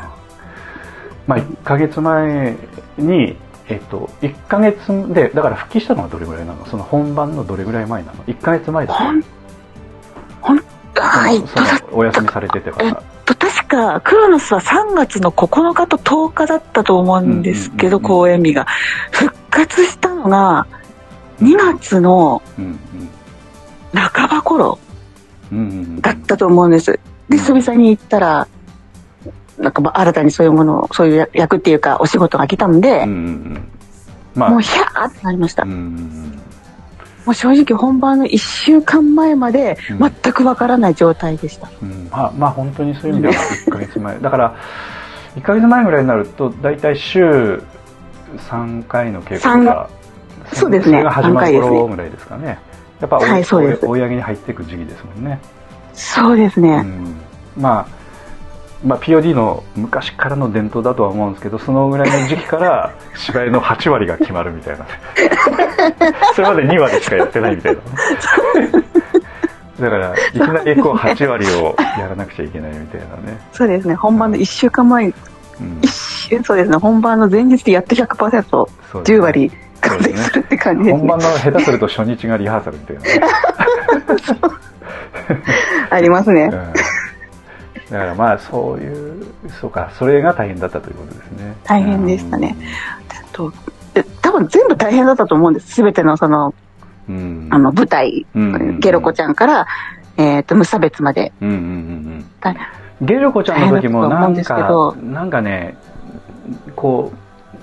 [1.26, 2.56] まあ1ヶ月前
[2.98, 3.38] に
[3.70, 6.66] えっと1ヶ月でだから復帰したのはどれぐらいなの？
[6.66, 9.24] その本番のどれぐらい前なの？1ヶ月前だったほん、
[10.42, 10.60] ほん、
[10.96, 13.02] はい、そのそのお休みされててから
[13.74, 18.68] かクロノスは3月の9日と10日だったと思うんですけど、公演日が。
[19.12, 20.66] 復活したのが
[21.40, 22.80] 2月のうん
[23.94, 24.80] 半ば頃
[26.02, 27.00] だったと思うんです。
[27.30, 28.48] で久々に行ったら
[29.60, 33.68] なんかまあ新たにそういうものをそういう役っていうかお仕事が来たんで、うんうんうん。
[34.36, 34.50] まあ。
[34.50, 36.40] もうヒャーってなりました、うんうん
[37.26, 40.00] もう正直本番の1週間前までうん。
[40.00, 42.08] 全くわからない状態でした、うん。
[42.12, 43.34] まあまあ本当にそういう意味では
[43.68, 44.56] 1ヶ月前だから
[45.36, 47.62] 1ヶ月前ぐらいになると大体週
[48.38, 49.90] 3回の稽古が
[50.52, 51.04] そうですね。
[51.04, 52.60] 始まる頃ぐらいですかね。
[53.00, 55.40] やっぱはい追い上げに入っていく時期ですもんね、
[55.94, 57.18] そうですね、うん、
[57.58, 58.03] まあ
[58.84, 64.86] まあ、POD の昔からの伝統だとは思うんですけどそのぐらいの時期から芝居の8割が決まるみたいな。
[66.36, 67.82] それまで2割しかやってないみたいな。
[69.80, 73.96] だからいきなりこう8割をやらなくちゃいけないみたいなね、そうですね。
[73.96, 75.14] 本番の1週間前
[75.62, 76.78] うん、一週そうですね。
[76.78, 78.70] 本番の前日でやっと100%そ
[79.00, 79.20] うですね。
[79.20, 81.00] 10割完成するって感じですね。
[81.00, 83.20] 本番の下手すると初日がリハーサルみたいなね、
[85.90, 86.50] ありますね。
[86.52, 86.74] うん、
[87.94, 89.28] だからまあそういう
[89.62, 91.56] そうかそれが大変だったということですね。
[91.64, 92.58] 大変でしたね。
[93.32, 93.54] と
[93.94, 95.76] で多分全部大変だったと思うんです。
[95.80, 96.56] 全てのその
[97.08, 97.48] うん。
[97.52, 98.56] あの舞台、うん。
[98.56, 99.68] うんゲロコちゃんから、
[100.18, 101.32] えー、と無差別まで。
[101.40, 101.66] うんうんうんう
[102.18, 102.26] ん。
[102.42, 102.56] 大
[103.02, 105.78] ゲルコちゃんの時もなんかなんかね
[106.76, 107.12] こ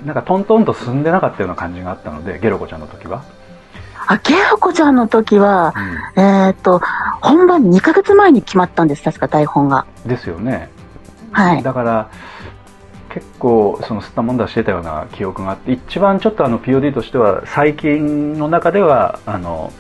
[0.04, 3.24] うなんかトントンと進んでなかったような感じがあったのでゲロコちゃんの時は、
[4.10, 5.72] あゲロコちゃんの時は
[6.16, 6.80] うえっ、と
[7.22, 9.86] 本番2ヶ月前に決まったんです確か台本が。
[10.04, 10.68] ん、ですよね。
[11.30, 11.62] はい。
[11.62, 12.10] だから
[13.10, 19.72] 結構その吸ったもんだしてたような記憶があって一番ちょっとあの POD としては最近の中ではあの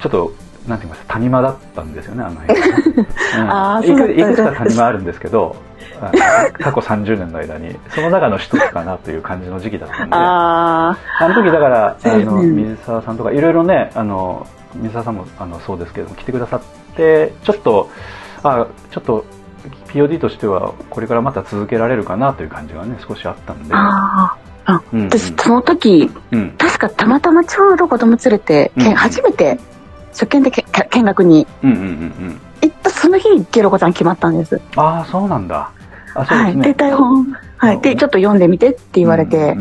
[0.00, 0.34] ちょっと
[0.66, 1.06] なんて言います？
[1.06, 2.60] か谷間だったんですよねあの辺。
[3.46, 5.56] が、うん、いくいくつか谷間あるんですけど
[6.60, 10.16] 過去30年の間にその中の一つかなという感じの時期だったんで。
[10.16, 16.60] ああの時だから、あの、水沢さんとか、いろいろね、あの、水沢さんも、あの、そうですけども、来てくださっ
[16.96, 17.88] て、ちょっと、
[18.42, 19.24] あ、ちょっと、
[19.88, 23.72] POD としては、これからまた続けられるかなという感じがね、少しあったんで。
[23.72, 23.76] ー。
[23.76, 24.36] あ
[24.92, 25.06] うんうん。
[25.06, 26.50] 私その時うん。
[26.58, 28.94] 確かたまたまちょうど子供連れて、けんうん。
[28.94, 29.58] 初めて
[30.12, 31.46] 初見でけけ見学に。
[31.62, 34.60] 行ったその日ゲロコちゃん決まったんです。
[34.76, 35.70] ああ、そうなんだ。
[36.14, 36.64] あ、そうはい、ですね。
[36.64, 39.56] で台本、はい、でちょっと読んでみてって言われて、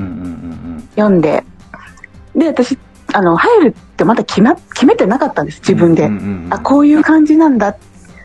[0.95, 1.43] 読んで。
[2.35, 2.77] で私
[3.13, 6.09] あの入るってまだ決ま決めてなかったんです自分で、
[6.49, 7.75] あこういう感じなんだ。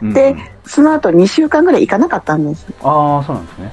[0.02, 0.14] うんうん。
[0.14, 0.36] で
[0.66, 3.72] その後2週間ぐらい行かなかったんです、ああ、そうなんですね。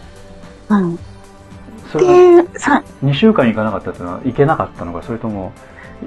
[0.70, 5.52] うん、でさ2週間行かなかったっていうのは、行けなかったのか、それとも、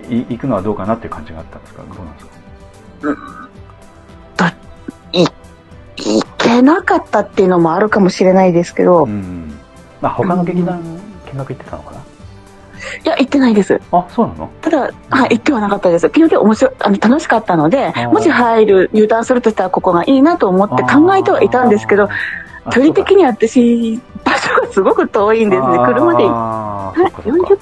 [0.09, 1.83] い行くのはどうかなっていう感じがあったんですか？
[1.83, 2.33] どうなんですか？
[2.33, 2.36] い
[5.97, 9.53] 行けなかったっていうのもあるかもしれないですけど、いうん。
[10.01, 10.81] まあ、他の劇団
[11.33, 12.05] 見学行ってたのかな？
[13.05, 13.81] や行ってないです。
[13.91, 14.51] あ、そうなの？
[14.61, 14.81] ただ、
[15.11, 16.03] はい、行ってはなかったです。
[16.03, 22.09] 昨日面白い、あの、楽しかったのでー、もし入る、入団するとしたらここがいいなと思って考えてはいたんですけど、
[22.73, 25.79] 距離的に私、場所がすごく遠いんですね。
[25.87, 27.55] 車であーそっかそっか。
[27.55, 27.59] 40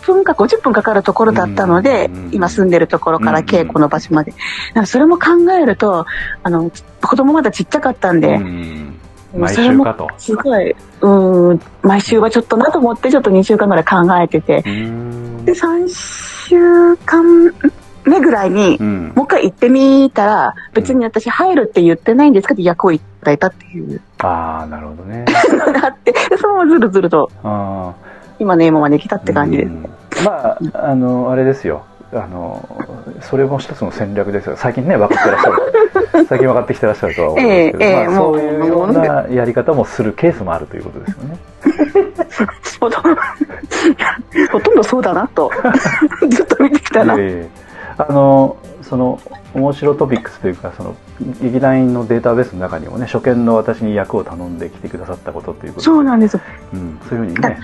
[0.00, 4.32] 分か50分かかるところだったのでうんうんうん、今住んでるところから稽古の場所まで。
[4.74, 6.06] なんかそれも考えると、
[6.42, 6.70] あの、
[7.02, 9.00] 子供まだちっちゃかったんで、うん
[9.36, 10.08] 毎それも。
[10.18, 15.44] すごい、うーん、毎週はちょっとなと思って、ちょっと2週間ぐらい考えてて、うーん。
[15.44, 17.24] で、3週間
[18.04, 19.12] 目ぐらいに、うん。
[19.14, 24.00] もう一回行ってみたら、別に私入るって言ってないんですけど、役をいただいたっていう。
[24.18, 25.24] ああ、なるほどね。
[25.82, 27.94] あって、でそのままずるずると、あ
[28.40, 29.68] 今の今まで来たって感じです。
[29.68, 29.82] うん
[30.24, 30.58] まあ、
[30.90, 31.84] あの、あれですよ。
[32.12, 32.68] あの、
[33.20, 34.56] それも一つの戦略ですよ。
[34.56, 36.26] 最近ね、分かってらっしゃる。
[36.26, 41.38] 最近分かってきてらっしゃるとは思うんですけど、ええええまあ、そういうようなやり方もするケースもあるということですよね。
[42.80, 43.20] ほとんど
[44.50, 45.50] ほとんどそうだなと、
[46.28, 47.14] ずっと見てきたな。
[47.18, 49.20] ええあのその
[49.54, 50.96] 面白トピックスというかその
[51.42, 56.40] 劇団員のデータベースの中にもね初見の私に役を頼んできてくださったことということでそうなんです。
[56.72, 57.60] うん、そういうふうにだね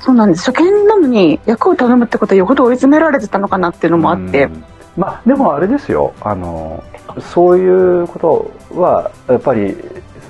[0.00, 0.50] そうなんです。
[0.50, 4.64] 初見なのに役を頼むってことはよほど追い詰められてたのかなっていうのもあって、うん。
[4.96, 6.14] まあでもあれですよ。
[6.20, 6.82] あの
[7.20, 8.18] そういうこ
[8.70, 9.76] とはやっぱり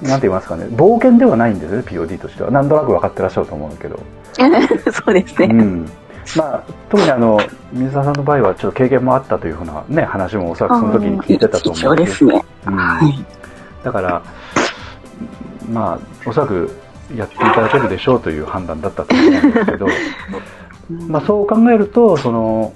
[0.03, 0.65] なんて言いますかね。
[0.67, 2.51] 冒険ではないんですよね POD としては。
[2.51, 3.99] なんとなく分かってらっしゃると思うんだけど、
[4.93, 5.49] そうですね。
[5.51, 5.91] うん。
[6.37, 7.41] まあ、特にあの
[7.73, 12.45] 水沢さんの場合はちょっと経験もあったというふうな、ね、話もおそらくその時に聞いてたと一思うんですね。
[12.67, 12.77] うん。
[12.77, 13.25] はい。
[13.83, 14.23] だから、
[15.71, 16.71] まあ、おそらく
[17.17, 19.87] やっていただけるでしょうという判断だったと思うんですけど、
[21.09, 22.73] まあ、そう考えると、その、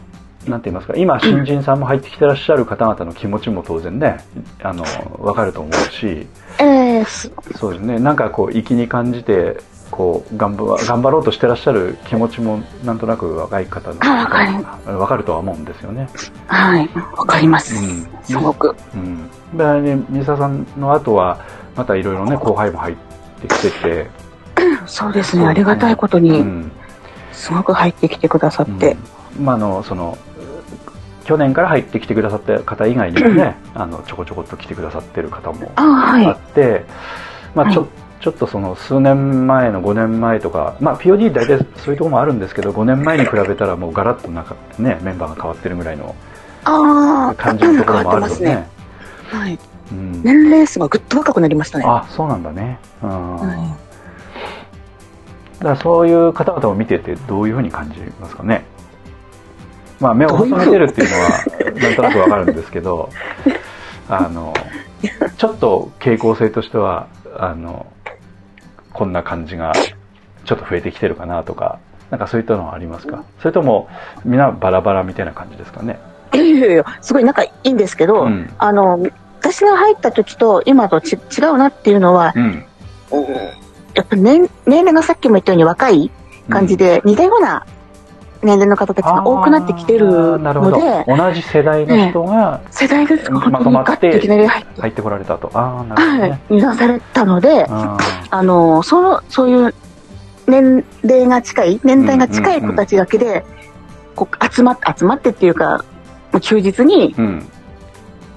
[0.47, 4.24] なんて言いますか、今、新人さんも入ってきてらっしゃる方々の気持ちも当然ね、
[4.62, 4.85] あの、
[5.18, 6.26] わかると思うし、
[6.59, 6.64] え
[7.01, 9.59] えそそうですね、なんかこう、粋に感じて、
[9.91, 14.45] こう、頑張、頑張ろうとしてらっしゃる気持ちも、なんとなく若い方の、あわか
[14.91, 16.09] るわかるとは思うんですよね。
[16.47, 16.89] はい。
[16.95, 17.76] わかります。
[17.76, 18.74] うんすごく。
[18.95, 19.28] うん。
[19.57, 21.39] で、ね水沢さんの後は、
[21.76, 22.97] またいろいろね、後輩も入っ
[23.41, 24.11] てきてて、
[24.86, 25.46] そうですね。
[25.46, 26.70] ありがたいことうに、ん。
[27.32, 28.96] すごく入ってきてくださって。
[29.38, 30.18] うんまあ、あの、その、
[31.24, 36.26] 去年から入ってきてくださった方以外にもね、あの、ちょこちょこっと来てくださってる方もあはい。
[36.26, 36.84] あって、
[37.54, 37.86] まあ、ちょ、は
[38.22, 46.14] ちょっとその数年前の5年前とか、まあ POD 大体そういうところもあるんですけど、5年前に比べたらもうガラッとなんかね、メンバーが変わってるぐらいの
[46.64, 48.68] ああ、感じのところもあると変わってますね。
[49.28, 49.58] はい。
[49.90, 51.84] うん、年齢層がぐっと若くなりましたね。
[51.86, 53.76] あそうなんだねうん、は
[55.62, 58.64] だからそういう方々を見ててどういうふうに感じますかね。
[60.00, 61.30] まあ目を細めてるっていうのは
[61.80, 63.08] なんとなくわかるんですけど
[64.10, 64.52] あの
[65.36, 67.06] ちょっと傾向性としては
[67.38, 67.86] あの
[68.92, 69.72] こんな感じが
[70.44, 71.78] ちょっと増えてきてるかなとか
[72.10, 73.22] なんかそういったのはありますか？
[73.38, 73.88] それとも
[74.24, 76.00] みんなバラバラみたいな感じですかね？
[76.34, 76.38] い。
[76.38, 78.52] いやいやいや、すごい仲いいんですけど、うん。
[78.58, 78.98] あの、
[79.40, 82.42] 私が入った時と今とち違うなっていうのは、うん。
[83.12, 83.61] うん
[83.95, 86.11] やっぱ年年齢がさっきも言ったように若い
[86.49, 87.66] 感じで、似たような
[88.43, 90.78] 年齢の方たちが多くなってきてるあーなるほど。
[90.78, 95.51] ので、同じ世代の人が世代ですが本ま当とまっていきなり入って、入ってこられたと。
[95.55, 97.99] ああなるほどはいね、、見出されたので、あ
[98.30, 99.74] あの、その、そういう
[100.47, 103.45] 年齢が近い、年代が近い子たちだけで、
[104.16, 105.84] こう集まって、集まってっていうか、
[106.40, 107.49] 忠実に、ーうん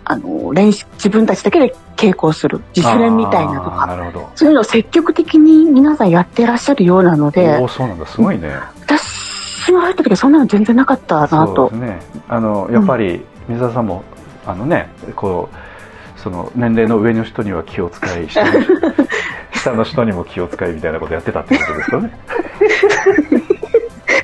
[0.05, 4.29] あの、練習、自分たちだけで稽古をする、自主練みたいなとか、あーなるほど。
[4.35, 8.51] そういうのを積極的に皆さんやってらっしゃるようなのでおお、そうなんだすごいね。
[8.85, 11.79] 私が入った時はそんなの全然なかったなそうとです。
[11.79, 11.99] ね。
[12.29, 14.03] あのやっぱり水沢さんも
[14.45, 18.51] あのねこうその年齢の上の人には気を使い下の
[19.53, 22.11] 下の人にも気を使いみたいなことやってたってことですよね。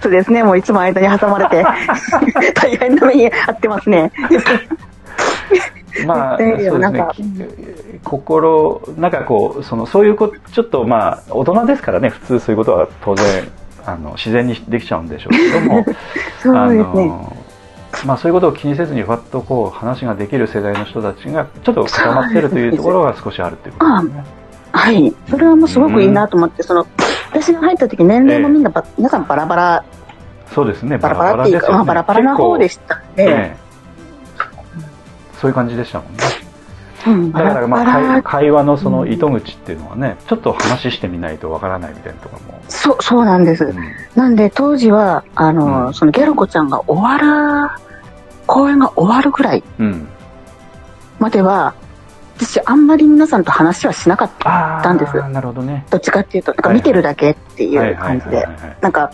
[0.02, 1.64] そうですね、もういつも間に挟まれて、
[2.56, 4.12] 大変な目に遭ってますね。
[6.06, 7.06] まあそうですね。
[8.04, 12.10] 心なんかこうそのそういうこちょっとまあ大人ですからね。
[12.10, 13.48] 普通そういうことは当然
[13.86, 15.86] あの自然にできちゃうんでしょうけども。
[16.42, 17.06] そうですね。
[17.08, 17.38] の
[18.06, 24.24] まあ、そういうことを気にせずにふわっとこう話ができる世代の人たちがちょっと固まってるというところが少しあるっていうことですね。
[24.72, 25.14] はい。
[25.30, 26.88] それはもうすごくいいなと思って、その、
[27.30, 29.86] 私が入った時年齢もみんなば、皆さんバラバラ、
[30.54, 33.58] そうですね、バラバラっていうか、まあバラバラな方でしたんで、ね
[35.42, 36.20] そういう感じでしたもんね。
[37.08, 42.64] うん、だからまあ会会話のその糸口っていうのはね、ちょっと話してみないとわからないみたいなところも。
[42.68, 43.66] そう、そうなんです。
[43.66, 43.76] うん
[44.14, 47.82] なんで当時は、あの、うんそのギャル子ちゃんが終わる、
[48.46, 50.08] 公演が終わるぐらいうん。
[51.18, 51.74] までは、
[52.38, 55.86] 私あんまり皆さんと話はしなかったんですなるほどね。
[55.90, 58.48] どっちかっていうと、なんか見てるだけっていう感じで。
[58.80, 59.12] なんか、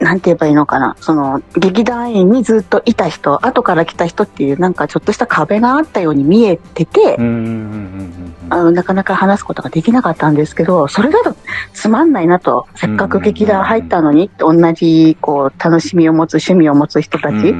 [0.00, 0.96] なんて言えばいいのかな。
[1.00, 11.36] その、劇団員にずっといた人、後から来た人っていう、なんかちょっとした壁があったように見えてて、なかなか話すことができなかったんですけど、それだと
[11.72, 17.54] つまんないなと、せっかく劇団入ったのに、同じ、こう、楽しみを持つ、趣味を持つ人たち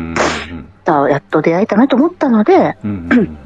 [0.85, 3.39] とやっと出会えたなと思ったので、うんうんうん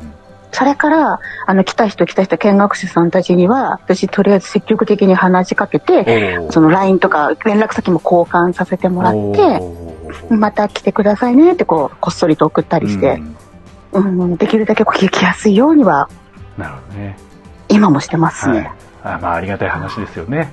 [0.58, 13.22] それから、あの、来た人来た人見学者さんたちには、私とりあえず積極的に話しかけて、その LINE とか連絡先も交換させてもらって、また来てくださいねってこう、こっそりと送ったりして
[13.92, 16.08] う、んうん、できるだけこう聞きやすいようには、
[16.56, 17.16] なるほどね。
[17.68, 18.72] 今もしてますはいね。。
[19.04, 20.52] あまあありがたい話ですよね。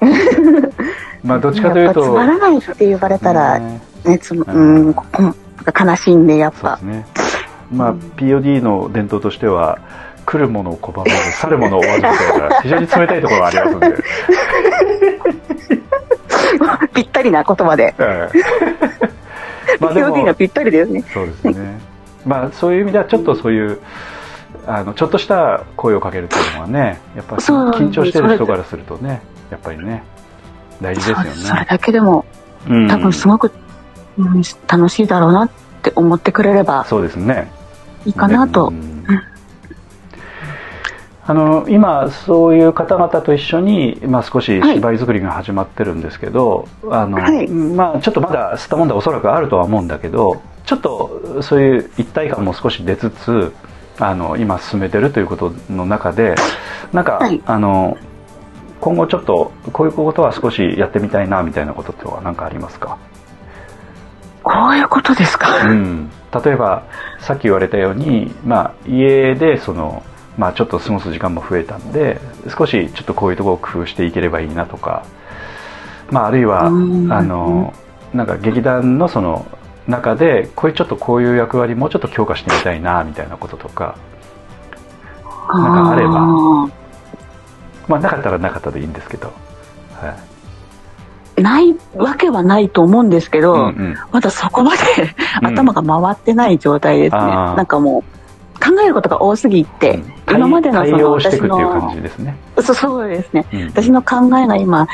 [1.22, 2.04] まあどっちかというと。
[2.04, 4.94] つまらないって言われたら、ねね、つま、ううん
[5.78, 6.96] 悲しいんで、やっぱそうです。
[6.96, 7.21] ね。
[7.72, 9.78] まあ POD の伝統としては、
[10.24, 13.86] 来るものを拒まず、 去るものを追わずみたいな、非常に冷たいところがありますんで。
[16.94, 17.94] ぴったりな言葉で。
[17.98, 18.38] ええ
[19.80, 21.02] まあ POD がぴったりですね。
[21.12, 21.80] そうですね。
[22.24, 23.78] まあそういう意味ではちょっとそういう、
[24.66, 30.04] あのちょっとした声をかけるっていうのはね、やっぱ緊張してる人からするとね、やっぱりね、
[30.80, 31.30] 大事ですよね。
[31.32, 32.24] それだけでも、
[32.68, 33.50] うん多分すごく、
[34.18, 35.50] うん、楽しいだろうなっ
[35.82, 37.50] て思ってくれればそうですね。
[38.06, 38.68] いいかなと。
[38.68, 39.04] うん。
[41.24, 47.48] あの今そういう方々と一緒に、まあ、少し芝居作りが始まってるんですけど、あのはい。
[47.48, 53.52] まあ、ちょっとまだ吸ったもんでおそらくあるとは思うんだけどちょっとそういう一体感も少し出つつ
[54.00, 56.34] あの今進めてるということの中で
[56.92, 57.40] なんか、はい。
[57.46, 57.96] あの
[58.80, 62.98] 今後ちょっとこういうことは少しやってみたいなみたいなことっては何かありますか？
[64.42, 65.68] こういうことですか？
[65.68, 66.84] うん、例えば
[67.20, 70.02] さっき言われたように、まあ、家でその、
[70.38, 72.20] まあ、ちょっと過ごす時間も増えたんで
[72.56, 75.04] 少しちょっとこういうところを工夫していければいいなとか、
[76.10, 77.08] まあ、あるいはあうん。
[77.28, 77.74] の
[78.14, 79.46] なんか劇団のその
[79.86, 83.96] 中でこういうちょっとこういう役割もうちょっと強化してみたいなみたいなこととか、
[85.52, 86.82] なんかあれば。
[87.88, 89.32] まあ、なかったらなかったでいいんですけど、
[89.94, 90.16] はい
[91.42, 94.78] ないわけはないと思うんですけど、うんうんまだそこまで
[95.42, 97.20] う ん頭が回ってない状態ですね。
[97.22, 102.36] あーなんかもう、考えることが多すぎて、うん今までのそ対の応していくっていう感私じですね。
[102.56, 103.44] のそうそうですね。
[103.52, 104.86] うん私の考えが今、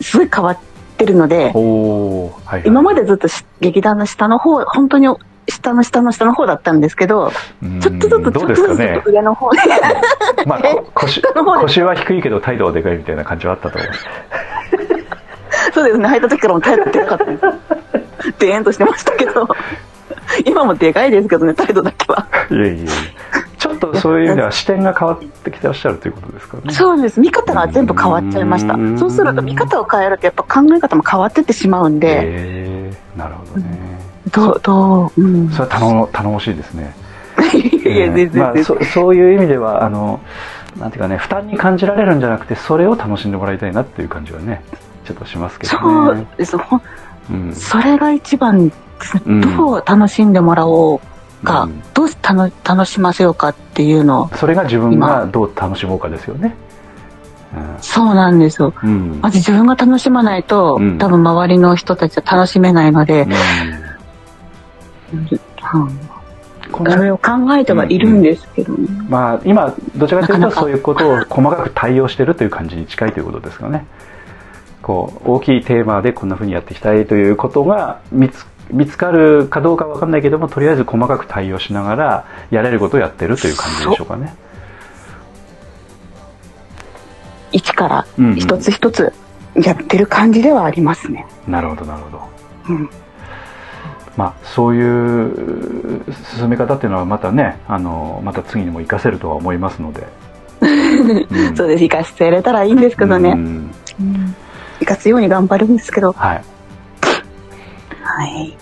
[0.00, 0.58] すごい変わっ
[0.96, 5.08] てるので、はいはい今までずっとし劇団の下の方、本当に
[5.48, 7.30] 下の下の下の方だったんですけど、
[7.62, 9.10] うんちょっとずつ、ちょっとずつ。
[9.10, 9.58] 上の方に。
[10.46, 11.22] まあ、こ腰
[11.60, 14.06] 腰は低いけど態度はでかいみたいな感じはあったと思います。
[15.76, 18.38] そうですね、入った時からも態度でかかったです。
[18.38, 19.46] でーんとしてましたけど、
[20.46, 22.26] 今もでかいですけどね、態度だけは。
[22.50, 22.86] いえいえいえ。
[23.58, 26.72] ちょっとそういう意味では視点が変わってきてらっしゃるということですかね。
[26.72, 27.20] そうです。
[27.20, 28.98] 見方が全部変わっちゃいましたうん。
[28.98, 34.00] そうすると見方を変えるとやっぱ考え方も変わってってしまうんで、えー、なるほどね。
[34.32, 35.50] どう、どう、うん。
[35.50, 36.96] それは頼も頼もしいですね。
[37.52, 40.20] い やいや、全然まあ、そそういう意味ではあの
[40.78, 44.62] なんていうかね負担に感じられるんじゃなくてそれを楽しんでもらいたいなっていう感じはね
[45.06, 46.26] ちょっとしますけどそうね。
[46.36, 46.58] です。
[46.58, 46.82] ほん
[47.30, 48.70] うんそれが一番
[49.54, 56.54] どう楽しんでもらおうか、うんどう楽楽しませようかっていうのを、それが自分がどう楽しもうかですよね。
[57.80, 58.74] そうなんですよ。
[58.82, 63.26] うんうんまず自分が楽しまないと、うん多分周りの人たちは楽しめないので、
[66.72, 68.88] それを考えてはいるんですけどね。
[69.08, 73.86] まあ、今どちらかというなかなかとそういうことを細かく対応してるという感じに近いということですかね。
[74.86, 84.36] こう大きいテーマでこんな風にやっていきたいということが見つ見つかるかどうかわかんないけどもとりあえず細かく対応しながらやれることをやってるという感じでしょうかね。
[87.50, 89.12] 一からうんうん一つ一つ
[89.56, 91.26] やってる感じではありますね。
[91.48, 92.22] なるほどなるほど。
[92.68, 92.90] うん
[94.16, 96.04] まあそういう
[96.36, 100.06] 進め方っていうのはまたねあのまた次にも活かせるとは思いますので。
[100.62, 101.82] うんそうです。
[101.82, 103.30] 生かしてやれたらいいんですけどね。
[103.30, 104.36] うんうん
[104.78, 106.12] 生かすように頑張るんですけど。
[106.12, 106.44] はい。
[108.02, 108.56] はい。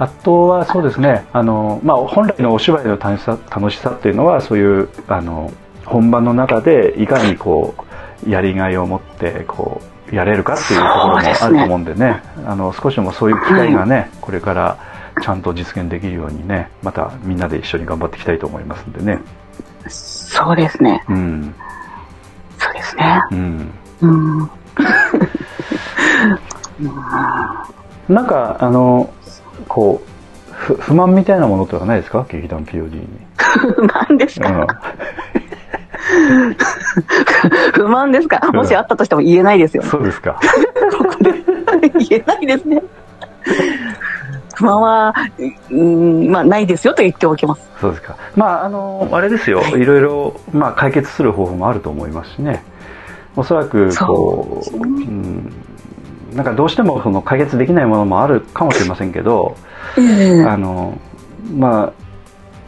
[0.00, 5.52] あとはそうですねあの、まあ、本来のお芝居の楽しさ楽しさっていうのはそういうあの
[5.84, 7.74] 本番の中でいかにこ
[8.26, 14.78] うやりがいを持ってこうやれるかっていうところもあると思うんでねあの少しでもそういう機会がね、これから
[15.22, 19.20] ちゃんと実現できるようにねまたみんなで一緒に頑張っていきたいと思いますんでね。
[19.88, 21.04] そうですね。
[21.08, 21.54] うん
[22.58, 23.20] そうですね。
[23.32, 24.50] うんうん。
[28.08, 29.12] なんかあの
[29.68, 32.26] こうふ不満みたいなものとかないですか？
[32.28, 33.06] 劇団 POD に。
[33.74, 34.66] 不満ですか、うん
[37.74, 38.40] 不満ですか？
[38.52, 39.88] もしあったとしても言えないですよね。
[39.88, 40.38] そうですか。
[41.98, 42.82] 言えないですね。
[44.54, 45.14] 不満は、
[45.70, 47.62] うん、まあ、ないですよと言っておきます。
[47.80, 48.16] そうですか。
[48.36, 49.62] まあ、あの、あれですよ。
[49.76, 52.62] いろいろ、まあ、解決する方法もあると思いますしね。
[53.36, 55.52] おそらく、こう、そうねうん、
[56.34, 59.56] なんかどうしてもその解決できないものもあるかもしれませんけど、
[59.98, 60.98] えあの、
[61.54, 61.92] ま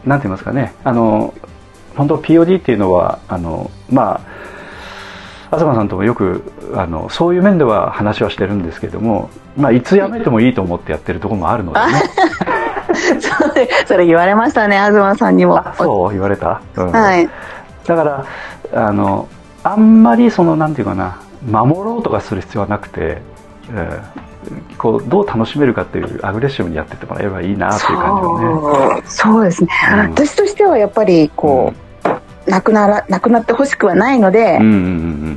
[0.05, 0.75] あ、なんて言いますかね。
[0.85, 1.35] あの、
[1.97, 4.33] 本当 POD っていうのは、あの、まあ、
[5.59, 6.43] 東さんともよく
[6.75, 12.03] あのそういう面では話はしてるんですけども、まあ、いつ辞めてもいいと思ってやってるところもあるのでね
[13.21, 15.59] それ、それ言われましたね、東さんにも。
[15.59, 17.29] あそう言われた、うんはい。
[17.87, 18.27] だから
[18.73, 19.29] あの
[19.63, 23.21] あんまりそのなんていうかな守ろうとかする必要はなくて、
[23.73, 24.33] えー
[24.77, 29.03] こうどう楽しめるかっていうアグレッシブにやってってもらえればいいなっていう感じはね。
[29.07, 29.99] そうですね、うん。
[30.11, 31.73] 私としてはやっぱりこ
[32.47, 34.59] う、なくならなくなってほしくはないので、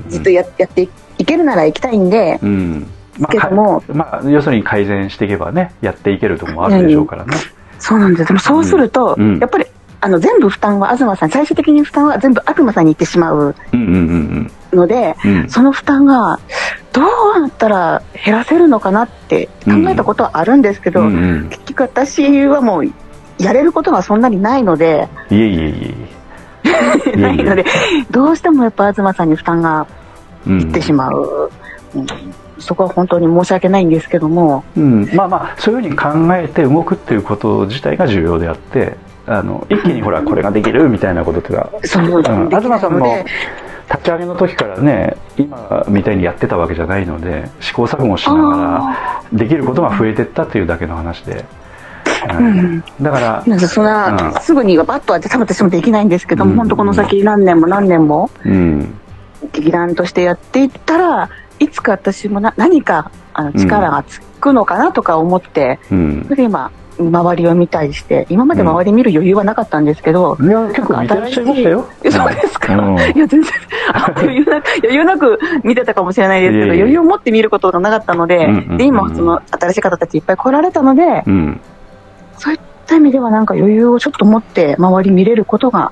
[0.09, 2.87] ずっとややっていけるなら行きたいんで、うん。
[3.19, 3.83] まけども。
[3.87, 7.37] あ、まあ、要するに改善していけばねやっていけるところもあるでしょうからね、
[7.77, 8.27] そうなんです。
[8.27, 9.37] でもそうすると、うん。
[9.37, 9.65] やっぱり
[10.05, 15.49] あの全部負担は東さん最終的に負担は全部東さんに行ってしまううんうんうんので、うんうん。
[15.49, 16.39] その負担が
[16.93, 17.05] どう
[17.41, 21.49] やったら減らせるのかなって考えたことはあるんですけど、うんうん。
[21.49, 22.93] 結局私はもう
[23.39, 25.95] やれることがそんなにないので、いえいえい
[27.13, 27.65] え ないので、
[28.11, 29.87] どうしてもやっぱ東さんに負担が
[30.45, 30.61] うん。
[30.61, 31.49] いってしまう、
[31.95, 32.05] うん。
[32.59, 35.95] そこは本当に申し訳ないんですけども、うん、まあまあそういうふうに
[36.27, 38.95] 考えて動くっていうこと自体が重要であって
[39.27, 42.01] あの一気にほらこれができるみたいなことっていう東さ
[42.87, 43.25] んも
[43.89, 51.45] 立ち上げの時からね今みたいにやってたわけじゃないので試行錯誤しながらできることが増えてったっていうだけの話で、
[52.33, 52.83] うん。
[53.01, 54.41] だからなんかそんな、うん。
[54.41, 56.57] すぐにバッと当てた私もできないんですけども、うん。
[56.57, 58.95] 本当この先何年も何年もうん。
[59.53, 66.23] 劇団としてやっていったらいつか私もな何かあの力がつくのかなとか思って、うん。
[66.23, 71.89] それで今周りを見たりして今まで周り見る余裕はなかったんですけど、いや結構見てらっしゃいましたよ。
[72.03, 72.97] えそうですか、うん。
[72.97, 73.43] いや全然
[73.93, 81.61] あ余裕なく余裕なく見てたかもしれないですけど余裕を持って見ることがなかったので,、うんうんうんで今その新しい方たちいっぱい来られたので、うん。
[82.37, 85.91] そういった意味ではなんか余裕をちょっと持って周り見れることが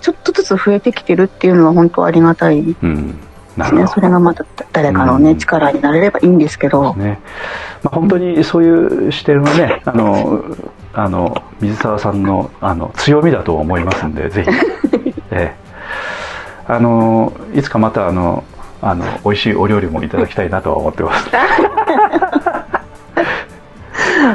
[0.00, 2.62] ちょっとずつ増えてきてるっていうのは本当ありがたい。
[2.62, 3.18] でうん
[3.56, 3.88] なるほど。
[3.88, 5.38] それがまた誰かのね、うん。
[5.38, 7.20] 力になれればいいんですけど、ね。
[7.84, 10.42] まあ、本当にそういう視点はねあの
[10.94, 14.50] あの水沢さんのあの強みだと思いますんで ぜひ、
[15.30, 15.52] ええ、
[16.66, 18.42] あのいつかまたあの
[18.80, 21.30] あの美味しいお料理もいただきたいなとは思ってます、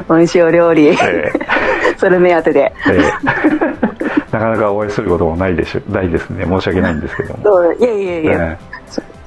[0.09, 1.31] 美味しいお料理、ええ。
[1.97, 2.73] それ目当てで。
[2.87, 3.01] ええ。
[4.31, 6.45] なかなかお会いすることもないでしょないですね。
[6.45, 8.57] 申し訳ないんですけども、そういやいやいや、え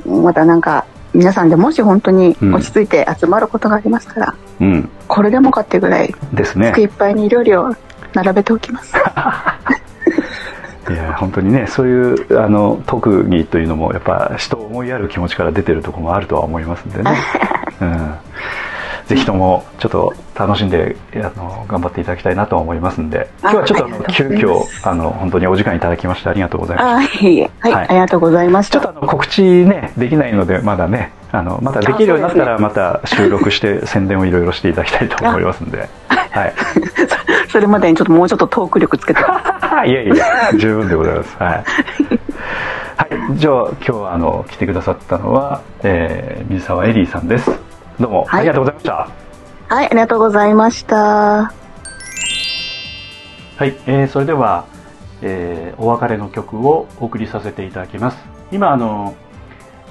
[0.07, 0.85] またなんか、
[1.15, 4.89] 皆さんでもし本当に落ち着いて集まることがありましたら、えうん。
[5.09, 6.71] これでもかっていうぐらい、ですね。
[6.73, 7.75] 机いっぱいに料理を
[8.15, 8.95] 並べておきます。
[10.91, 17.17] いや本当にねそういうあの特技というのもやっぱ人を思いやる気持ちから出てるところもあるとは思いますんでね、
[17.81, 18.15] うん、
[19.07, 23.29] ぜひともちょっと楽しんであの頑張っていただきたいなと思いますんで。
[23.41, 27.89] 今日はちょっとあ急遽あの本当にお時間いただきましてありがとうございましたはい、はい。
[27.89, 28.99] ありがとうございましちょったと。
[28.99, 35.89] あの告知ねできないのでまだねあのまたできるようになったらまた収録して宣伝をいろいろしていただきたいと思いますんで。
[36.09, 36.55] はい。
[37.49, 39.21] それまでにちょっともうちょっとトーク力つけて。
[39.87, 40.15] いやいや
[40.57, 41.37] 十分でございます。
[41.39, 41.63] はい、は
[43.35, 47.51] い、じゃあ今日はあの来てくださったのは、えー水沢エリーさんです
[48.01, 48.41] どうもはい。
[48.41, 49.09] ありがとうございました、
[49.69, 50.97] はい、ありがとうございました。
[50.97, 51.53] は
[53.67, 54.67] い、えーそれでは、
[55.21, 58.19] えーお別れの曲をお送りさせていただきます。
[58.51, 59.15] 今あの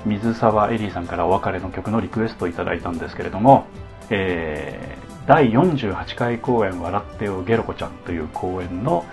[0.05, 3.65] 水沢エリーさんからお別れの曲のリクエストをいただいたんですけれども、
[4.09, 9.05] えー第48回公演「笑ってよゲロコちゃん」という公演の、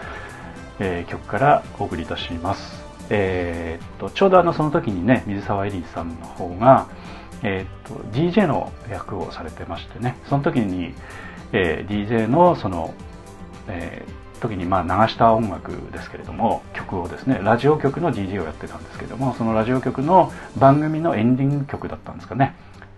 [0.78, 2.82] えー曲からお送りいたします。
[3.11, 6.86] えーっとちょうどあのその時にね水沢エリーさんの方が、
[7.43, 10.16] えーっと DJ の役をされてましてね。
[10.28, 10.95] その時に、
[11.53, 12.95] えー DJ のその、
[13.68, 22.55] えー時にまあ流した音楽ですけれども曲をですねラジオ局の DJ をやってたんですけどもそのラジオ局の番組のエンディング曲だったんですかね。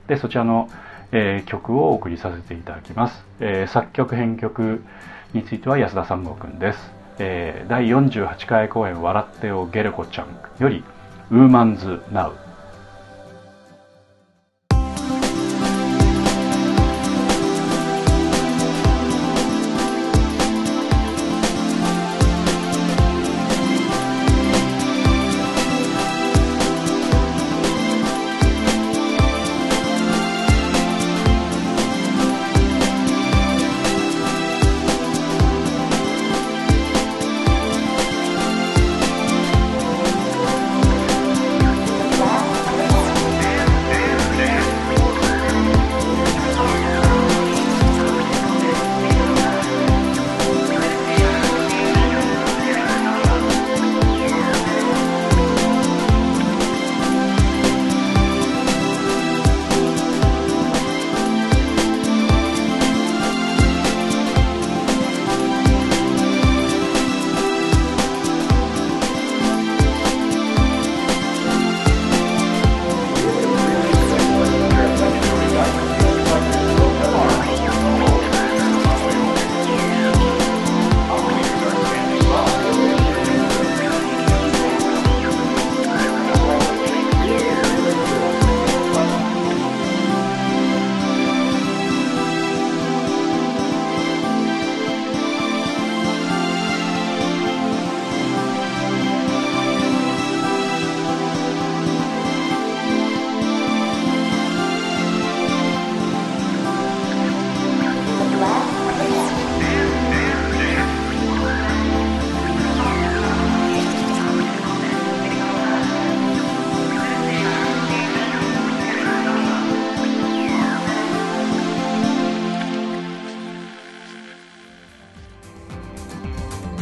[0.06, 0.68] でそちらの、
[1.12, 4.82] えー曲をお送りさせていただきます、えー作曲編曲
[5.32, 10.26] については安田三郷くんです、えー第48回公演「笑ってよゲレコちゃん」
[10.62, 10.84] より
[11.30, 12.34] 「ウーマンズ・ナウ」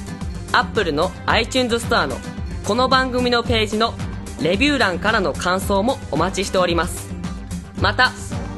[0.52, 2.16] Apple の iTunes ストアの
[2.64, 3.94] この番組のページの
[4.40, 7.10] レビュー欄からの感想もお待ちしております。
[7.80, 8.12] また